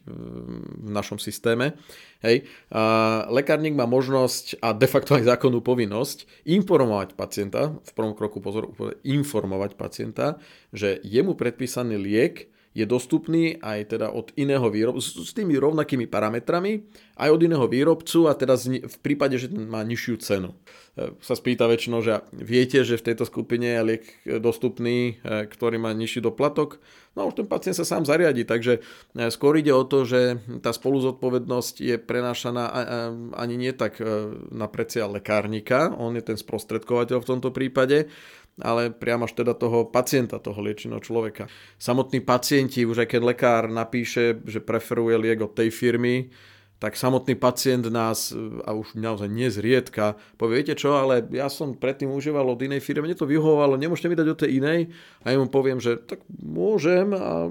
v 0.81 0.89
našom 0.89 1.21
systéme. 1.21 1.77
Hej. 2.25 2.49
A 2.73 3.29
lekárnik 3.29 3.77
má 3.77 3.85
možnosť 3.85 4.57
a 4.65 4.73
de 4.73 4.89
facto 4.89 5.13
aj 5.13 5.29
zákonnú 5.29 5.61
povinnosť 5.61 6.25
informovať 6.49 7.13
pacienta, 7.13 7.77
v 7.77 7.91
prvom 7.93 8.17
kroku 8.17 8.41
pozor, 8.41 8.73
informovať 9.05 9.77
pacienta, 9.77 10.41
že 10.73 10.97
jemu 11.05 11.37
predpísaný 11.37 12.01
liek 12.01 12.49
je 12.75 12.83
dostupný 12.83 13.55
aj 13.63 13.95
teda 13.95 14.11
od 14.11 14.35
iného 14.35 14.67
výrobcu, 14.67 15.23
s 15.23 15.31
tými 15.31 15.55
rovnakými 15.55 16.11
parametrami, 16.11 16.83
aj 17.15 17.29
od 17.31 17.41
iného 17.47 17.63
výrobcu 17.71 18.27
a 18.27 18.35
teda 18.35 18.59
v 18.83 18.97
prípade, 18.99 19.39
že 19.39 19.47
ten 19.47 19.63
má 19.63 19.79
nižšiu 19.87 20.15
cenu. 20.19 20.51
E, 20.99 21.15
sa 21.23 21.39
spýta 21.39 21.71
väčšinou, 21.71 22.03
že 22.03 22.19
viete, 22.35 22.83
že 22.83 22.99
v 22.99 23.05
tejto 23.07 23.23
skupine 23.23 23.63
je 23.63 23.81
liek 23.95 24.03
dostupný, 24.43 25.23
e, 25.23 25.47
ktorý 25.47 25.79
má 25.79 25.95
nižší 25.95 26.19
doplatok, 26.19 26.83
no 27.15 27.31
už 27.31 27.39
ten 27.39 27.47
pacient 27.47 27.79
sa 27.79 27.87
sám 27.87 28.03
zariadi, 28.03 28.43
takže 28.43 28.83
e, 29.15 29.31
skôr 29.31 29.55
ide 29.55 29.71
o 29.71 29.87
to, 29.87 30.03
že 30.03 30.43
tá 30.59 30.75
spoluzodpovednosť 30.75 31.75
je 31.79 31.95
prenášaná 31.95 32.67
ani 33.39 33.55
nie 33.55 33.71
tak 33.71 34.03
na 34.51 34.67
precia 34.67 35.07
lekárnika, 35.07 35.95
on 35.95 36.19
je 36.19 36.23
ten 36.27 36.35
sprostredkovateľ 36.35 37.23
v 37.23 37.29
tomto 37.31 37.55
prípade, 37.55 38.11
ale 38.61 38.91
priamo 38.91 39.27
až 39.27 39.35
teda 39.35 39.51
toho 39.51 39.91
pacienta, 39.91 40.39
toho 40.39 40.59
liečeného 40.63 41.03
človeka. 41.03 41.51
Samotní 41.75 42.23
pacienti, 42.23 42.87
už 42.87 43.03
aj 43.03 43.09
keď 43.11 43.21
lekár 43.23 43.63
napíše, 43.67 44.39
že 44.47 44.63
preferuje 44.63 45.19
liek 45.19 45.43
od 45.43 45.51
tej 45.51 45.69
firmy, 45.75 46.31
tak 46.85 47.01
samotný 47.01 47.33
pacient 47.33 47.89
nás, 47.89 48.29
a 48.61 48.77
už 48.77 48.93
naozaj 48.93 49.25
nezriedka, 49.25 50.21
povie, 50.37 50.61
viete 50.61 50.77
čo, 50.77 50.93
ale 50.93 51.25
ja 51.33 51.49
som 51.49 51.73
predtým 51.73 52.13
užíval 52.13 52.45
od 52.45 52.61
inej 52.61 52.85
firmy, 52.85 53.09
mne 53.09 53.17
to 53.17 53.25
vyhovovalo, 53.25 53.73
nemôžete 53.73 54.05
mi 54.05 54.13
dať 54.13 54.27
od 54.29 54.39
tej 54.45 54.61
inej? 54.61 54.93
A 55.25 55.33
ja 55.33 55.41
mu 55.41 55.49
poviem, 55.49 55.81
že 55.81 55.97
tak 55.97 56.21
môžem 56.29 57.09
a 57.17 57.49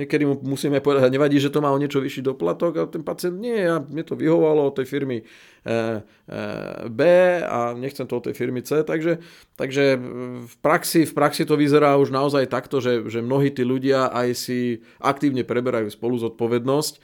niekedy 0.00 0.24
mu 0.24 0.40
musíme 0.40 0.80
povedať, 0.80 1.12
nevadí, 1.12 1.36
že 1.36 1.52
to 1.52 1.60
má 1.60 1.68
o 1.68 1.76
niečo 1.76 2.00
vyšší 2.00 2.24
doplatok 2.24 2.72
a 2.80 2.88
ten 2.88 3.04
pacient, 3.04 3.36
nie, 3.36 3.68
ja, 3.68 3.84
mne 3.84 4.00
to 4.00 4.16
vyhovovalo 4.16 4.72
od 4.72 4.80
tej 4.80 4.88
firmy 4.88 5.28
E, 5.66 6.02
e, 6.30 6.88
B 6.88 7.00
a 7.42 7.74
nechcem 7.74 8.06
to 8.06 8.22
od 8.22 8.30
tej 8.30 8.38
firmy 8.38 8.62
C, 8.62 8.86
takže, 8.86 9.18
takže 9.58 9.98
v, 10.46 10.56
praxi, 10.62 11.02
v 11.02 11.10
praxi 11.10 11.42
to 11.42 11.58
vyzerá 11.58 11.98
už 11.98 12.14
naozaj 12.14 12.46
takto, 12.46 12.78
že, 12.78 13.10
že 13.10 13.18
mnohí 13.18 13.50
tí 13.50 13.66
ľudia 13.66 14.06
aj 14.14 14.28
si 14.38 14.86
aktívne 15.02 15.42
preberajú 15.42 15.90
spolu 15.90 16.22
zodpovednosť, 16.22 16.94
e, 16.94 16.98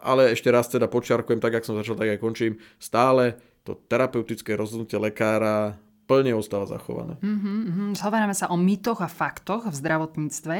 ale 0.00 0.32
ešte 0.32 0.48
raz 0.48 0.70
teda 0.70 0.88
počiarkujem, 0.88 1.42
tak 1.42 1.58
jak 1.58 1.66
som 1.66 1.76
začal, 1.76 1.98
tak 1.98 2.16
aj 2.16 2.22
končím, 2.22 2.56
stále 2.80 3.36
to 3.62 3.78
terapeutické 3.86 4.56
rozhodnutie 4.58 4.98
lekára 4.98 5.76
plne 6.12 6.34
ostáva 6.34 6.66
zachované. 6.66 7.16
Mm-hmm, 7.22 7.96
Zhovárame 7.96 8.34
sa 8.34 8.50
o 8.50 8.56
mýtoch 8.58 9.00
a 9.00 9.08
faktoch 9.08 9.70
v 9.70 9.74
zdravotníctve 9.74 10.56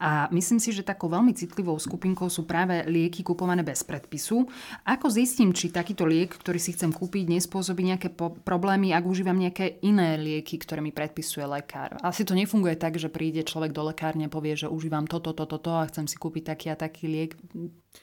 a 0.00 0.26
myslím 0.32 0.58
si, 0.58 0.72
že 0.72 0.82
takou 0.82 1.06
veľmi 1.12 1.36
citlivou 1.36 1.76
skupinkou 1.76 2.26
sú 2.32 2.48
práve 2.48 2.82
lieky 2.88 3.22
kupované 3.22 3.62
bez 3.62 3.84
predpisu. 3.84 4.48
Ako 4.88 5.12
zistím, 5.12 5.52
či 5.52 5.70
takýto 5.70 6.08
liek, 6.08 6.34
ktorý 6.34 6.58
si 6.58 6.74
chcem 6.74 6.90
kúpiť, 6.90 7.28
nespôsobí 7.28 7.84
nejaké 7.84 8.10
po- 8.10 8.34
problémy, 8.42 8.90
ak 8.96 9.04
užívam 9.04 9.38
nejaké 9.38 9.78
iné 9.84 10.16
lieky, 10.18 10.58
ktoré 10.58 10.80
mi 10.82 10.90
predpisuje 10.90 11.44
lekár? 11.44 12.00
Asi 12.02 12.24
to 12.24 12.34
nefunguje 12.34 12.74
tak, 12.74 12.96
že 12.96 13.12
príde 13.12 13.44
človek 13.44 13.70
do 13.70 13.86
lekárne 13.86 14.26
a 14.26 14.32
povie, 14.32 14.56
že 14.56 14.72
užívam 14.72 15.06
toto, 15.06 15.30
toto, 15.30 15.60
toto 15.60 15.78
a 15.78 15.86
chcem 15.86 16.08
si 16.08 16.16
kúpiť 16.16 16.56
taký 16.56 16.66
a 16.72 16.76
taký 16.80 17.06
liek. 17.06 17.32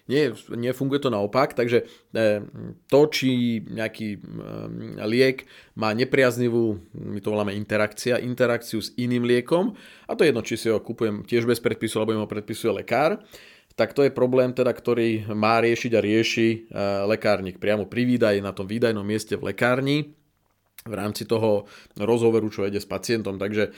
Nie, 0.05 0.37
nefunguje 0.53 1.01
to 1.01 1.09
naopak, 1.09 1.57
takže 1.57 1.89
e, 2.13 2.45
to, 2.85 2.99
či 3.09 3.61
nejaký 3.65 4.07
e, 4.15 4.19
liek 5.01 5.49
má 5.73 5.97
nepriaznivú, 5.97 6.77
my 6.93 7.19
to 7.25 7.33
voláme 7.33 7.57
interakcia, 7.57 8.21
interakciu 8.21 8.85
s 8.85 8.93
iným 9.01 9.25
liekom, 9.25 9.73
a 10.05 10.13
to 10.13 10.21
je 10.21 10.29
jedno, 10.29 10.45
či 10.45 10.61
si 10.61 10.69
ho 10.69 10.77
kúpujem 10.77 11.25
tiež 11.25 11.49
bez 11.49 11.57
predpisu, 11.57 11.97
alebo 11.97 12.21
ho 12.21 12.29
predpisuje 12.29 12.85
lekár, 12.85 13.17
tak 13.75 13.91
to 13.91 14.07
je 14.07 14.13
problém, 14.13 14.55
teda, 14.55 14.71
ktorý 14.71 15.35
má 15.35 15.59
riešiť 15.59 15.91
a 15.97 16.03
rieši 16.05 16.47
e, 16.47 16.57
lekárnik. 17.11 17.59
Priamo 17.59 17.89
pri 17.89 18.07
výdaji 18.07 18.39
na 18.39 18.55
tom 18.55 18.69
výdajnom 18.69 19.03
mieste 19.03 19.35
v 19.35 19.51
lekárni 19.51 20.15
v 20.85 20.93
rámci 20.93 21.25
toho 21.25 21.65
rozhovoru, 21.97 22.45
čo 22.53 22.61
ide 22.61 22.77
s 22.77 22.85
pacientom. 22.85 23.41
Takže 23.41 23.73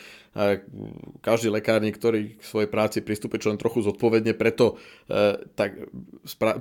každý 1.25 1.49
lekárnik, 1.49 1.97
ktorý 1.97 2.37
k 2.37 2.43
svojej 2.45 2.69
práci 2.69 3.01
pristúpe 3.01 3.41
čo 3.41 3.49
len 3.49 3.57
trochu 3.57 3.81
zodpovedne, 3.81 4.37
preto 4.37 4.77
e, 5.09 5.33
tak 5.57 5.89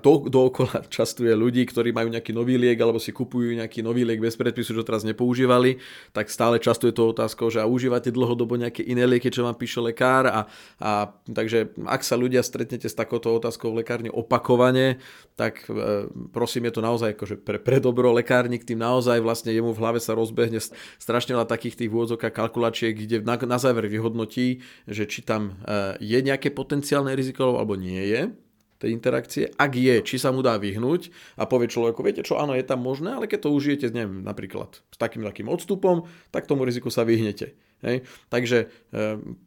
do, 0.00 0.12
dookola 0.32 0.88
častuje 0.96 1.36
ľudí, 1.36 1.60
ktorí 1.68 1.92
majú 1.92 2.08
nejaký 2.08 2.32
nový 2.32 2.56
liek 2.56 2.80
alebo 2.80 2.96
si 2.96 3.12
kupujú 3.12 3.52
nejaký 3.52 3.84
nový 3.84 4.08
liek 4.08 4.16
bez 4.16 4.32
predpisu, 4.40 4.80
čo 4.80 4.86
teraz 4.86 5.04
nepoužívali, 5.04 5.76
tak 6.16 6.32
stále 6.32 6.56
často 6.56 6.88
je 6.88 6.96
to 6.96 7.12
otázkou, 7.12 7.52
že 7.52 7.60
a 7.60 7.68
užívate 7.68 8.08
dlhodobo 8.08 8.56
nejaké 8.56 8.80
iné 8.80 9.04
lieky, 9.04 9.28
čo 9.28 9.44
vám 9.44 9.60
píše 9.60 9.84
lekár? 9.84 10.24
A, 10.24 10.40
a 10.80 11.12
takže 11.28 11.76
ak 11.84 12.00
sa 12.00 12.16
ľudia 12.16 12.40
stretnete 12.40 12.88
s 12.88 12.96
takouto 12.96 13.28
otázkou 13.36 13.76
v 13.76 13.84
lekárni 13.84 14.08
opakovane, 14.08 15.04
tak 15.36 15.68
e, 15.68 16.08
prosím, 16.32 16.72
je 16.72 16.80
to 16.80 16.82
naozaj 16.82 17.12
akože 17.12 17.36
pre, 17.44 17.60
pre 17.60 17.76
dobro. 17.76 18.08
Lekárnik 18.16 18.64
tým 18.64 18.80
naozaj 18.80 19.20
vlastne 19.20 19.52
jemu 19.52 19.76
v 19.76 19.80
hlave 19.84 20.00
sa 20.00 20.16
rozbehne 20.16 20.64
strašne 20.96 21.36
veľa 21.36 21.44
takých 21.44 21.84
tých 21.84 21.92
vôdzok 21.92 22.24
a 22.24 22.30
kalkulačiek, 22.32 22.96
kde 22.96 23.20
na, 23.20 23.36
na 23.36 23.58
záver 23.66 23.90
vyhodnotí, 23.90 24.62
že 24.86 25.10
či 25.10 25.26
tam 25.26 25.58
e, 25.66 25.98
je 25.98 26.18
nejaké 26.22 26.54
potenciálne 26.54 27.10
riziko 27.18 27.58
alebo 27.58 27.74
nie 27.74 28.00
je 28.06 28.30
tej 28.76 28.92
interakcie. 28.92 29.48
Ak 29.56 29.72
je, 29.72 30.04
či 30.04 30.16
sa 30.20 30.30
mu 30.30 30.44
dá 30.44 30.60
vyhnúť 30.60 31.08
a 31.40 31.48
povie 31.48 31.72
človeku, 31.72 32.04
viete 32.04 32.20
čo, 32.20 32.36
áno, 32.36 32.52
je 32.52 32.64
tam 32.64 32.84
možné, 32.84 33.16
ale 33.16 33.24
keď 33.24 33.48
to 33.48 33.54
užijete, 33.56 33.86
neviem, 33.92 34.20
napríklad 34.20 34.84
s 34.84 34.96
takým 35.00 35.24
takým 35.24 35.48
odstupom, 35.48 36.04
tak 36.28 36.44
tomu 36.44 36.68
riziku 36.68 36.92
sa 36.92 37.08
vyhnete. 37.08 37.56
Hej? 37.84 38.08
Takže 38.32 38.58
e, 38.64 38.66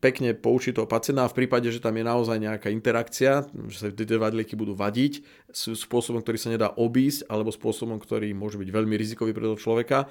pekne 0.02 0.38
poučiť 0.38 0.78
toho 0.78 0.90
pacienta 0.90 1.26
a 1.26 1.32
v 1.32 1.38
prípade, 1.46 1.70
že 1.70 1.82
tam 1.82 1.98
je 1.98 2.06
naozaj 2.06 2.38
nejaká 2.38 2.70
interakcia, 2.70 3.46
že 3.70 3.78
sa 3.78 3.88
tie 3.90 4.18
vadlíky 4.18 4.54
budú 4.54 4.74
vadiť 4.78 5.26
spôsobom, 5.54 6.22
ktorý 6.22 6.38
sa 6.38 6.54
nedá 6.54 6.70
obísť 6.74 7.26
alebo 7.30 7.54
spôsobom, 7.54 7.98
ktorý 8.02 8.34
môže 8.34 8.58
byť 8.58 8.70
veľmi 8.70 8.96
rizikový 8.98 9.34
pre 9.34 9.46
toho 9.46 9.58
človeka, 9.58 10.10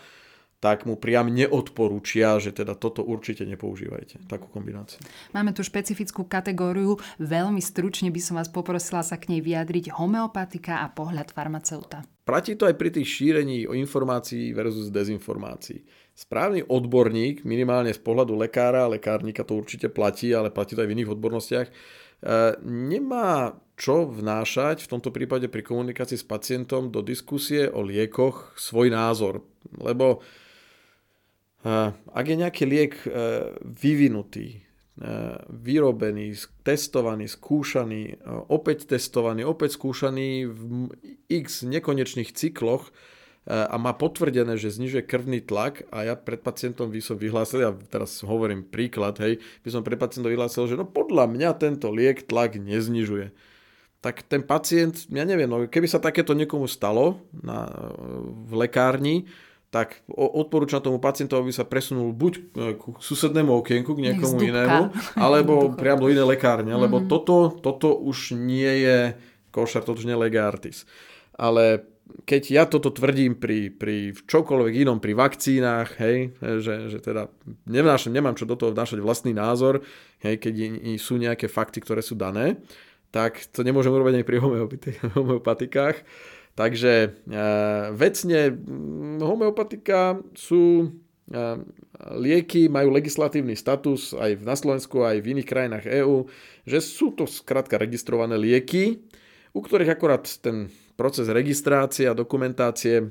tak 0.59 0.91
mu 0.91 0.99
priam 0.99 1.31
neodporúčia, 1.31 2.35
že 2.43 2.51
teda 2.51 2.75
toto 2.75 3.07
určite 3.07 3.47
nepoužívajte, 3.47 4.27
takú 4.27 4.51
kombináciu. 4.51 4.99
Máme 5.31 5.55
tu 5.55 5.63
špecifickú 5.63 6.27
kategóriu, 6.27 6.99
veľmi 7.23 7.63
stručne 7.63 8.11
by 8.11 8.19
som 8.19 8.35
vás 8.43 8.51
poprosila 8.51 9.07
sa 9.07 9.15
k 9.23 9.31
nej 9.31 9.41
vyjadriť 9.43 9.95
homeopatika 9.95 10.83
a 10.83 10.91
pohľad 10.91 11.31
farmaceuta. 11.31 12.03
Platí 12.27 12.59
to 12.59 12.69
aj 12.69 12.77
pri 12.77 12.91
tých 12.93 13.09
šírení 13.09 13.71
o 13.71 13.73
informácií 13.73 14.53
versus 14.53 14.93
dezinformácií. 14.93 15.81
Správny 16.19 16.67
odborník, 16.67 17.47
minimálne 17.47 17.95
z 17.95 18.03
pohľadu 18.03 18.35
lekára, 18.35 18.91
lekárnika 18.91 19.47
to 19.47 19.55
určite 19.55 19.87
platí, 19.95 20.35
ale 20.35 20.51
platí 20.51 20.75
to 20.75 20.83
aj 20.83 20.91
v 20.91 20.95
iných 20.99 21.15
odbornostiach, 21.15 21.69
e, 21.71 21.73
nemá 22.67 23.55
čo 23.79 24.11
vnášať 24.11 24.83
v 24.83 24.91
tomto 24.91 25.15
prípade 25.15 25.47
pri 25.47 25.63
komunikácii 25.63 26.19
s 26.19 26.27
pacientom 26.27 26.91
do 26.91 26.99
diskusie 27.07 27.71
o 27.71 27.87
liekoch 27.87 28.59
svoj 28.59 28.91
názor. 28.91 29.47
Lebo 29.79 30.19
ak 31.67 32.25
je 32.25 32.37
nejaký 32.39 32.65
liek 32.71 32.95
e, 33.03 33.11
vyvinutý, 33.67 34.59
e, 34.59 34.61
vyrobený, 35.51 36.39
testovaný, 36.63 37.27
skúšaný, 37.27 38.23
opäť 38.47 38.95
testovaný, 38.95 39.43
opäť 39.43 39.75
skúšaný 39.75 40.47
v 40.47 40.61
x 41.27 41.67
nekonečných 41.67 42.31
cykloch 42.31 42.95
a 43.49 43.81
má 43.81 43.97
potvrdené, 43.97 44.61
že 44.61 44.69
znižuje 44.69 45.09
krvný 45.09 45.41
tlak 45.41 45.89
a 45.89 46.05
ja 46.05 46.15
pred 46.21 46.37
pacientom 46.37 46.93
by 46.93 47.01
som 47.01 47.17
vyhlásil, 47.17 47.65
ja 47.65 47.73
teraz 47.89 48.21
hovorím 48.21 48.61
príklad, 48.61 49.17
hej, 49.25 49.41
by 49.65 49.69
som 49.73 49.81
pred 49.81 49.97
pacientom 49.97 50.29
vyhlásil, 50.29 50.69
že 50.69 50.77
no 50.77 50.85
podľa 50.85 51.25
mňa 51.33 51.57
tento 51.57 51.89
liek 51.89 52.29
tlak 52.29 52.61
neznižuje. 52.61 53.33
Tak 54.05 54.29
ten 54.29 54.45
pacient, 54.45 55.09
ja 55.09 55.25
neviem, 55.25 55.49
no 55.49 55.65
keby 55.65 55.89
sa 55.89 55.97
takéto 55.97 56.37
niekomu 56.37 56.69
stalo 56.69 57.25
na, 57.33 57.73
v 58.47 58.53
lekárni, 58.69 59.25
tak 59.69 60.01
odporúčam 60.09 60.81
tomu 60.81 60.97
pacientovi, 60.97 61.49
aby 61.49 61.53
sa 61.53 61.69
presunul 61.69 62.17
buď 62.17 62.33
k 62.57 62.83
susednému 63.05 63.53
okienku, 63.61 63.93
k 63.93 64.05
niekomu 64.11 64.41
inému, 64.41 64.81
alebo 65.25 65.77
priamo 65.77 66.09
do 66.09 66.13
inej 66.13 66.25
lekárne, 66.25 66.73
mm-hmm. 66.73 66.85
lebo 66.89 66.97
mhm. 67.05 67.07
toto, 67.09 67.53
toto 67.61 67.93
už 67.93 68.33
nie 68.33 68.89
je 68.89 68.99
košar, 69.53 69.85
toto 69.85 70.01
už 70.01 70.09
nie 70.09 70.17
je 70.17 70.25
legartis. 70.25 70.79
Ale 71.37 71.85
keď 72.25 72.43
ja 72.49 72.65
toto 72.65 72.89
tvrdím 72.89 73.37
pri, 73.37 73.69
pri 73.69 74.17
čokoľvek 74.17 74.75
inom, 74.89 74.99
pri 74.99 75.13
vakcínach, 75.13 76.01
hej, 76.01 76.33
že, 76.41 76.89
že 76.89 76.99
teda 77.05 77.29
nevnášam, 77.69 78.17
nemám 78.17 78.33
čo 78.33 78.49
do 78.49 78.57
toho 78.57 78.73
vnášať 78.73 79.05
vlastný 79.05 79.37
názor, 79.37 79.85
hej, 80.25 80.41
keď 80.41 80.55
sú 80.97 81.21
nejaké 81.21 81.53
fakty, 81.53 81.85
ktoré 81.85 82.01
sú 82.01 82.17
dané, 82.17 82.57
tak 83.13 83.41
to 83.53 83.65
nemôžem 83.65 83.93
urobiť 83.93 84.25
aj 84.25 84.27
pri 84.27 84.39
homeopatikách. 85.17 85.97
Takže 86.55 86.93
e, 86.93 87.09
vecne 87.95 88.55
homeopatika 89.23 90.21
sú 90.35 90.85
e, 90.85 90.89
lieky, 92.19 92.71
majú 92.71 92.95
legislatívny 92.95 93.55
status 93.55 94.15
aj 94.15 94.43
na 94.43 94.55
Slovensku, 94.55 95.03
aj 95.03 95.23
v 95.23 95.39
iných 95.39 95.49
krajinách 95.49 95.85
EÚ, 95.87 96.27
že 96.67 96.79
sú 96.83 97.15
to 97.15 97.27
skrátka 97.27 97.79
registrované 97.79 98.39
lieky, 98.39 99.03
u 99.55 99.61
ktorých 99.63 99.95
akorát 99.95 100.25
ten 100.41 100.71
proces 100.99 101.31
registrácie 101.31 102.11
a 102.11 102.19
dokumentácie 102.19 103.11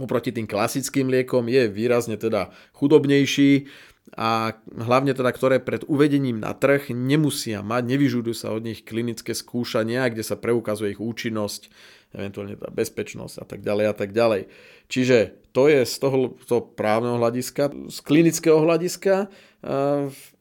oproti 0.00 0.32
tým 0.32 0.48
klasickým 0.48 1.12
liekom 1.12 1.46
je 1.52 1.68
výrazne 1.68 2.16
teda 2.16 2.48
chudobnejší 2.72 3.68
a 4.12 4.58
hlavne 4.68 5.16
teda, 5.16 5.32
ktoré 5.32 5.56
pred 5.62 5.88
uvedením 5.88 6.42
na 6.42 6.52
trh 6.52 6.92
nemusia 6.92 7.64
mať, 7.64 7.82
nevyžudujú 7.96 8.36
sa 8.36 8.52
od 8.52 8.66
nich 8.66 8.84
klinické 8.84 9.32
skúšania, 9.32 10.10
kde 10.12 10.20
sa 10.20 10.36
preukazuje 10.36 10.92
ich 10.92 11.00
účinnosť, 11.00 11.72
eventuálne 12.12 12.60
tá 12.60 12.68
bezpečnosť 12.68 13.40
a 13.40 13.44
tak 13.48 13.64
ďalej 13.64 13.84
a 13.88 13.94
tak 13.96 14.12
ďalej. 14.12 14.52
Čiže 14.92 15.41
to 15.52 15.68
je 15.68 15.84
z 15.84 15.94
toho, 16.00 16.32
toho 16.48 16.62
právneho 16.72 17.20
hľadiska. 17.20 17.92
Z 17.92 17.98
klinického 18.00 18.56
hľadiska 18.56 19.28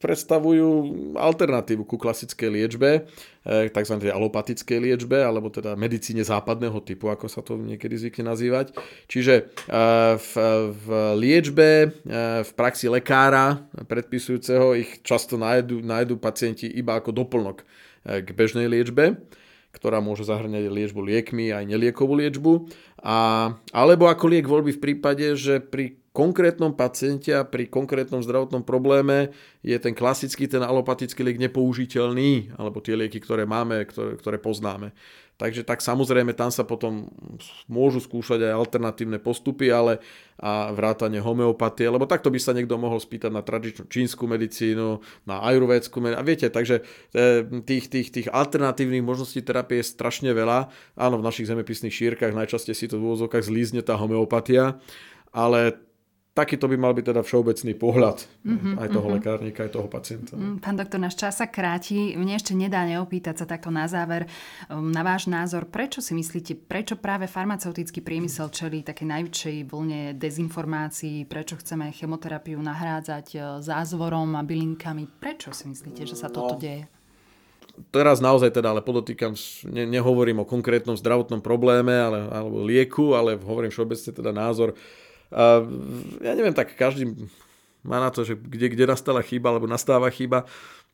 predstavujú 0.01 0.69
alternatívu 1.13 1.85
ku 1.85 2.01
klasickej 2.01 2.49
liečbe, 2.49 3.05
e, 3.45 3.69
tzv. 3.69 4.09
alopatickej 4.09 4.79
liečbe, 4.81 5.21
alebo 5.21 5.53
teda 5.53 5.77
medicíne 5.77 6.25
západného 6.25 6.81
typu, 6.81 7.05
ako 7.13 7.29
sa 7.29 7.45
to 7.45 7.53
niekedy 7.53 8.01
zvykne 8.01 8.33
nazývať. 8.33 8.73
Čiže 9.05 9.33
e, 9.37 9.43
v, 10.17 10.33
v 10.73 10.85
liečbe, 11.21 11.69
e, 11.69 11.87
v 12.41 12.51
praxi 12.57 12.89
lekára 12.89 13.61
predpisujúceho 13.85 14.73
ich 14.73 15.05
často 15.05 15.37
nájdu, 15.37 15.85
nájdu 15.85 16.17
pacienti 16.17 16.65
iba 16.65 16.97
ako 16.97 17.13
doplnok 17.13 17.61
k 18.01 18.27
bežnej 18.33 18.65
liečbe 18.65 19.21
ktorá 19.71 20.03
môže 20.03 20.27
zahrňať 20.27 20.67
liečbu 20.67 20.99
liekmi 20.99 21.55
aj 21.55 21.63
neliekovú 21.63 22.19
liečbu. 22.19 22.51
A, 23.01 23.15
alebo 23.71 24.11
ako 24.11 24.25
liek 24.27 24.45
voľby 24.45 24.75
v 24.75 24.83
prípade, 24.83 25.33
že 25.39 25.63
pri 25.63 26.00
konkrétnom 26.11 26.75
paciente 26.75 27.31
a 27.31 27.47
pri 27.47 27.71
konkrétnom 27.71 28.19
zdravotnom 28.19 28.67
probléme 28.67 29.31
je 29.63 29.79
ten 29.79 29.95
klasický, 29.95 30.43
ten 30.47 30.59
alopatický 30.59 31.23
liek 31.23 31.39
nepoužiteľný, 31.39 32.55
alebo 32.59 32.83
tie 32.83 32.99
lieky, 32.99 33.23
ktoré 33.23 33.47
máme, 33.47 33.87
ktoré, 33.87 34.19
ktoré 34.19 34.37
poznáme. 34.37 34.91
Takže 35.41 35.65
tak 35.65 35.81
samozrejme 35.81 36.37
tam 36.37 36.53
sa 36.53 36.61
potom 36.61 37.09
môžu 37.65 37.97
skúšať 37.97 38.45
aj 38.45 38.61
alternatívne 38.61 39.17
postupy, 39.17 39.73
ale 39.73 39.97
a 40.37 40.69
vrátanie 40.69 41.17
homeopatie, 41.17 41.89
lebo 41.89 42.05
takto 42.05 42.29
by 42.29 42.37
sa 42.37 42.53
niekto 42.53 42.77
mohol 42.77 43.01
spýtať 43.01 43.29
na 43.33 43.41
tradičnú 43.41 43.89
čínsku 43.89 44.29
medicínu, 44.29 45.01
na 45.25 45.41
ajurvédsku 45.49 45.97
medicínu. 45.97 46.21
A 46.21 46.25
viete, 46.25 46.49
takže 46.49 46.85
e, 47.13 47.45
tých, 47.61 47.89
tých, 47.89 48.09
tých 48.09 48.27
alternatívnych 48.29 49.05
možností 49.05 49.41
terapie 49.45 49.81
je 49.81 49.89
strašne 49.93 50.29
veľa. 50.33 50.69
Áno, 50.97 51.21
v 51.21 51.25
našich 51.25 51.49
zemepisných 51.49 51.93
šírkach 51.93 52.37
najčastejšie 52.37 52.85
si 52.85 52.89
to 52.89 53.01
v 53.01 53.13
úvozovkách 53.13 53.45
zlízne 53.45 53.81
tá 53.85 53.97
homeopatia, 53.97 54.81
ale 55.29 55.77
takýto 56.31 56.71
by 56.71 56.77
mal 56.79 56.95
byť 56.95 57.05
teda 57.11 57.21
všeobecný 57.27 57.73
pohľad 57.75 58.23
mm-hmm, 58.23 58.73
aj 58.79 58.87
toho 58.87 58.99
mm-hmm. 59.03 59.15
lekárnika, 59.19 59.59
aj 59.67 59.71
toho 59.75 59.87
pacienta. 59.91 60.33
Mm, 60.39 60.63
pán 60.63 60.79
doktor, 60.79 60.99
náš 61.03 61.19
čas 61.19 61.43
sa 61.43 61.51
kráti. 61.51 62.15
Mne 62.15 62.39
ešte 62.39 62.55
nedá 62.55 62.87
neopýtať 62.87 63.43
sa 63.43 63.45
takto 63.47 63.67
na 63.67 63.91
záver 63.91 64.31
um, 64.71 64.87
na 64.87 65.03
váš 65.03 65.27
názor. 65.27 65.67
Prečo 65.67 65.99
si 65.99 66.15
myslíte, 66.15 66.55
prečo 66.55 66.95
práve 66.95 67.27
farmaceutický 67.27 67.99
priemysel 67.99 68.47
čelí 68.47 68.79
také 68.79 69.03
najväčšej 69.03 69.57
vlne 69.67 70.01
dezinformácií? 70.15 71.27
Prečo 71.27 71.59
chceme 71.59 71.91
chemoterapiu 71.91 72.63
nahrádzať 72.63 73.27
uh, 73.35 73.41
zázvorom 73.59 74.31
a 74.39 74.41
bylinkami? 74.47 75.11
Prečo 75.19 75.51
si 75.51 75.67
myslíte, 75.67 76.07
že 76.07 76.15
sa 76.15 76.31
toto 76.31 76.55
no. 76.55 76.63
deje? 76.63 76.87
teraz 77.89 78.21
naozaj 78.21 78.53
teda, 78.53 78.75
ale 78.75 78.85
podotýkam, 78.85 79.33
ne, 79.71 79.89
nehovorím 79.89 80.43
o 80.43 80.45
konkrétnom 80.45 80.93
zdravotnom 80.93 81.41
probléme 81.41 81.95
ale, 81.95 82.29
alebo 82.29 82.61
lieku, 82.61 83.17
ale 83.17 83.39
hovorím 83.39 83.73
všeobecne 83.73 84.11
teda 84.11 84.31
názor 84.35 84.77
a 85.31 85.63
ja 86.19 86.31
neviem, 86.35 86.53
tak 86.53 86.75
každý 86.75 87.15
má 87.81 87.97
na 87.97 88.13
to, 88.13 88.21
že 88.21 88.37
kde, 88.37 88.77
kde 88.77 88.85
nastala 88.85 89.25
chyba, 89.25 89.55
alebo 89.55 89.65
nastáva 89.65 90.11
chyba. 90.13 90.45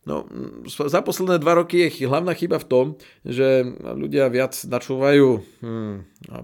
No, 0.07 0.23
za 0.63 1.03
posledné 1.03 1.35
dva 1.43 1.59
roky 1.59 1.91
je 1.91 2.07
hlavná 2.07 2.31
chyba 2.31 2.63
v 2.63 2.69
tom, 2.71 2.85
že 3.27 3.67
ľudia 3.83 4.31
viac 4.31 4.55
načúvajú 4.63 5.43
hmm, 5.59 5.95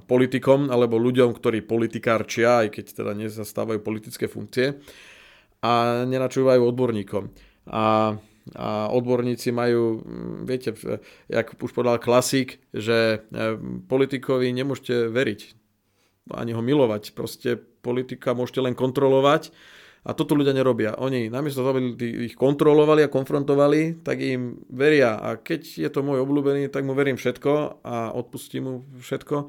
politikom 0.03 0.67
alebo 0.67 0.99
ľuďom, 0.99 1.31
ktorí 1.31 1.63
politikárčia, 1.63 2.67
aj 2.67 2.75
keď 2.75 2.85
teda 2.91 3.11
nezastávajú 3.15 3.79
politické 3.79 4.27
funkcie 4.27 4.83
a 5.63 6.03
nenačúvajú 6.03 6.59
odborníkom. 6.59 7.31
A, 7.71 8.19
a 8.51 8.67
odborníci 8.91 9.55
majú, 9.55 10.03
hm, 10.03 10.43
viete, 10.43 10.75
jak 11.31 11.55
už 11.55 11.71
povedal 11.71 12.03
klasik, 12.03 12.59
že 12.75 13.23
eh, 13.23 13.55
politikovi 13.87 14.51
nemôžete 14.51 15.07
veriť 15.07 15.62
ani 16.31 16.55
ho 16.55 16.61
milovať. 16.63 17.11
Proste 17.11 17.59
politika 17.59 18.31
môžete 18.31 18.63
len 18.63 18.77
kontrolovať 18.77 19.51
a 20.03 20.11
toto 20.11 20.35
ľudia 20.35 20.51
nerobia. 20.51 20.99
Oni 20.99 21.31
namiesto 21.31 21.63
toho, 21.63 21.71
aby 21.75 21.95
ich 22.27 22.35
kontrolovali 22.35 23.07
a 23.07 23.11
konfrontovali, 23.11 24.03
tak 24.03 24.19
im 24.19 24.59
veria. 24.67 25.15
A 25.15 25.39
keď 25.39 25.87
je 25.87 25.89
to 25.91 26.03
môj 26.03 26.23
obľúbený, 26.23 26.67
tak 26.67 26.83
mu 26.83 26.91
verím 26.91 27.15
všetko 27.15 27.83
a 27.83 28.11
odpustím 28.11 28.63
mu 28.67 28.73
všetko. 28.99 29.47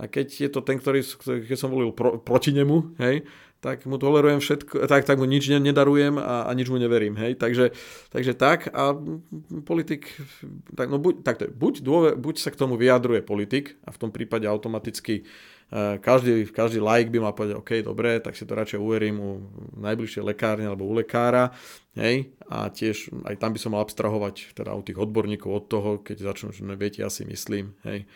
A 0.00 0.08
keď 0.08 0.48
je 0.48 0.48
to 0.48 0.64
ten, 0.64 0.80
ktorý, 0.80 1.04
keď 1.44 1.58
som 1.60 1.68
volil 1.68 1.92
pro, 1.92 2.16
proti 2.16 2.56
nemu, 2.56 2.96
hej, 2.96 3.28
tak 3.60 3.84
mu 3.84 4.00
tolerujem 4.00 4.40
všetko, 4.40 4.88
tak, 4.88 5.04
tak 5.04 5.20
mu 5.20 5.28
nič 5.28 5.52
nedarujem 5.52 6.16
a, 6.16 6.48
a 6.48 6.50
nič 6.56 6.72
mu 6.72 6.80
neverím. 6.80 7.20
Hej? 7.20 7.36
Takže, 7.36 7.76
takže 8.08 8.32
tak 8.32 8.72
a 8.72 8.96
politik, 9.68 10.08
tak, 10.72 10.88
no 10.88 10.96
buď, 10.96 11.20
tak 11.20 11.36
to 11.36 11.44
je, 11.44 11.50
buď, 11.52 11.74
dôver, 11.84 12.12
buď 12.16 12.40
sa 12.40 12.48
k 12.48 12.56
tomu 12.56 12.80
vyjadruje 12.80 13.20
politik 13.20 13.76
a 13.84 13.92
v 13.92 14.00
tom 14.00 14.08
prípade 14.08 14.48
automaticky 14.48 15.28
každý, 16.02 16.50
každý 16.50 16.82
like 16.82 17.14
by 17.14 17.18
mal 17.22 17.34
povedať, 17.34 17.54
OK, 17.54 17.70
dobre, 17.86 18.18
tak 18.18 18.34
si 18.34 18.42
to 18.42 18.58
radšej 18.58 18.82
uverím 18.82 19.16
u 19.22 19.30
najbližšej 19.78 20.26
lekárne 20.26 20.66
alebo 20.66 20.86
u 20.86 20.92
lekára, 20.98 21.54
hej, 21.94 22.34
a 22.50 22.66
tiež 22.66 23.14
aj 23.22 23.38
tam 23.38 23.54
by 23.54 23.58
som 23.62 23.78
mal 23.78 23.86
abstrahovať 23.86 24.58
teda 24.58 24.74
u 24.74 24.82
tých 24.82 24.98
odborníkov 24.98 25.50
od 25.50 25.64
toho, 25.70 25.90
keď 26.02 26.34
začnú, 26.34 26.50
že 26.50 26.66
viete, 26.74 27.06
ja 27.06 27.10
si 27.10 27.22
myslím, 27.22 27.78
hej, 27.86 28.10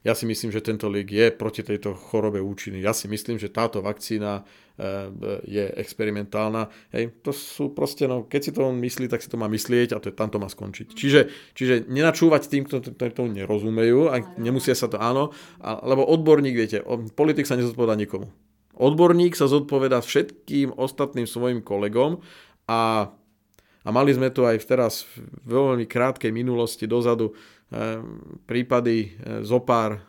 ja 0.00 0.16
si 0.16 0.24
myslím, 0.24 0.48
že 0.48 0.64
tento 0.64 0.88
liek 0.88 1.12
je 1.12 1.28
proti 1.28 1.60
tejto 1.60 1.92
chorobe 1.92 2.40
účinný. 2.40 2.80
Ja 2.80 2.96
si 2.96 3.04
myslím, 3.04 3.36
že 3.36 3.52
táto 3.52 3.84
vakcína 3.84 4.40
eh, 4.40 5.12
je 5.44 5.64
experimentálna. 5.76 6.72
Hej, 6.96 7.20
to 7.20 7.36
sú 7.36 7.76
proste, 7.76 8.08
no, 8.08 8.24
keď 8.24 8.40
si 8.40 8.50
to 8.56 8.64
on 8.64 8.80
myslí, 8.80 9.12
tak 9.12 9.20
si 9.20 9.28
to 9.28 9.36
má 9.36 9.44
myslieť 9.52 9.92
a 9.92 10.00
to 10.00 10.08
je, 10.08 10.14
tam 10.16 10.32
to 10.32 10.40
má 10.40 10.48
skončiť. 10.48 10.96
Čiže, 10.96 11.20
čiže 11.52 11.74
nenačúvať 11.84 12.48
tým, 12.48 12.64
ktorí 12.64 13.12
to 13.12 13.28
nerozumejú 13.28 14.08
a 14.08 14.24
nemusia 14.40 14.72
sa 14.72 14.88
to, 14.88 14.96
áno, 14.96 15.36
a, 15.60 15.84
lebo 15.84 16.08
odborník, 16.08 16.56
viete, 16.56 16.80
politik 17.12 17.44
sa 17.44 17.60
nezodpovedá 17.60 17.92
nikomu. 17.92 18.32
Odborník 18.80 19.36
sa 19.36 19.52
zodpoveda 19.52 20.00
všetkým 20.00 20.80
ostatným 20.80 21.28
svojim 21.28 21.60
kolegom 21.60 22.24
a, 22.64 23.12
a 23.84 23.88
mali 23.92 24.16
sme 24.16 24.32
tu 24.32 24.48
aj 24.48 24.64
teraz 24.64 25.04
v 25.44 25.44
veľmi 25.44 25.84
krátkej 25.84 26.32
minulosti 26.32 26.88
dozadu 26.88 27.36
prípady 28.50 28.96
e, 28.98 29.08
zopár 29.46 29.94
e, 29.94 30.00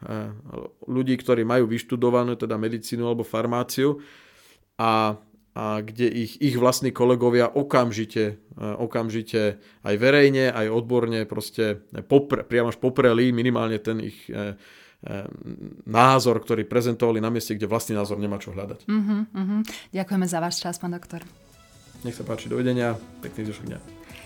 ľudí, 0.89 1.13
ktorí 1.13 1.45
majú 1.45 1.69
vyštudovanú 1.69 2.33
teda 2.33 2.57
medicínu 2.57 3.05
alebo 3.05 3.21
farmáciu 3.21 4.01
a, 4.81 5.13
a 5.53 5.65
kde 5.85 6.09
ich, 6.09 6.41
ich 6.41 6.57
vlastní 6.57 6.89
kolegovia 6.89 7.53
okamžite, 7.53 8.41
e, 8.41 8.65
okamžite 8.65 9.61
aj 9.85 9.95
verejne, 10.01 10.49
aj 10.49 10.73
odborne 10.73 11.29
proste 11.29 11.85
popre, 12.09 12.41
priamo 12.41 12.73
až 12.73 12.81
popreli 12.81 13.29
minimálne 13.29 13.77
ten 13.77 14.01
ich 14.01 14.25
názor, 15.89 16.37
ktorý 16.45 16.69
prezentovali 16.69 17.17
na 17.17 17.33
mieste, 17.33 17.57
kde 17.57 17.65
vlastný 17.65 17.97
názor 17.97 18.21
nemá 18.21 18.37
čo 18.37 18.53
hľadať. 18.53 18.85
Uh-huh, 18.85 19.25
uh-huh. 19.33 19.65
Ďakujeme 19.97 20.29
za 20.29 20.37
váš 20.37 20.61
čas, 20.61 20.77
pán 20.77 20.93
doktor. 20.93 21.25
Nech 22.01 22.17
sa 22.17 22.25
páči, 22.25 22.49
dovidenia, 22.49 22.97
pekný 23.21 23.45
zvyšok 23.45 23.65
dňa. 23.69 23.79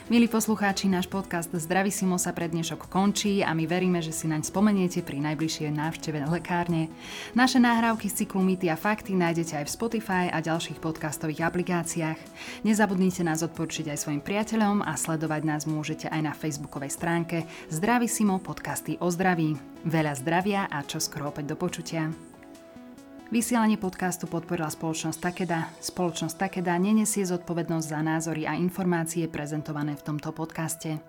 Milí 0.05 0.29
poslucháči, 0.29 0.85
náš 0.85 1.09
podcast 1.09 1.49
Simo 1.89 2.15
sa 2.21 2.29
pre 2.29 2.45
dnešok 2.45 2.87
končí 2.87 3.41
a 3.41 3.57
my 3.57 3.65
veríme, 3.65 3.99
že 4.05 4.13
si 4.13 4.29
naň 4.29 4.45
spomeniete 4.45 5.01
pri 5.01 5.17
najbližšej 5.17 5.73
návšteve 5.73 6.29
lekárne. 6.29 6.93
Naše 7.33 7.57
nahrávky 7.57 8.07
z 8.07 8.23
cyklu 8.23 8.45
Mýty 8.45 8.69
a 8.69 8.77
fakty 8.77 9.17
nájdete 9.17 9.59
aj 9.59 9.65
v 9.65 9.75
Spotify 9.75 10.25
a 10.29 10.45
ďalších 10.45 10.77
podcastových 10.77 11.49
aplikáciách. 11.49 12.19
Nezabudnite 12.63 13.25
nás 13.25 13.41
odporučiť 13.41 13.91
aj 13.91 13.97
svojim 13.97 14.21
priateľom 14.21 14.85
a 14.85 14.93
sledovať 14.93 15.41
nás 15.41 15.65
môžete 15.65 16.05
aj 16.07 16.21
na 16.21 16.37
facebookovej 16.37 16.93
stránke 16.93 17.49
Simo 18.05 18.37
podcasty 18.37 19.01
o 19.01 19.09
zdraví. 19.09 19.57
Veľa 19.83 20.13
zdravia 20.21 20.61
a 20.69 20.85
čo 20.85 21.01
skoro 21.01 21.33
opäť 21.33 21.51
do 21.51 21.57
počutia. 21.57 22.13
Vysielanie 23.33 23.81
podcastu 23.81 24.29
podporila 24.29 24.69
spoločnosť 24.69 25.17
Takeda. 25.17 25.65
Spoločnosť 25.81 26.37
Takeda 26.37 26.77
nenesie 26.77 27.25
zodpovednosť 27.25 27.87
za 27.89 27.99
názory 28.05 28.45
a 28.45 28.53
informácie 28.53 29.25
prezentované 29.25 29.97
v 29.97 30.05
tomto 30.05 30.29
podcaste. 30.29 31.01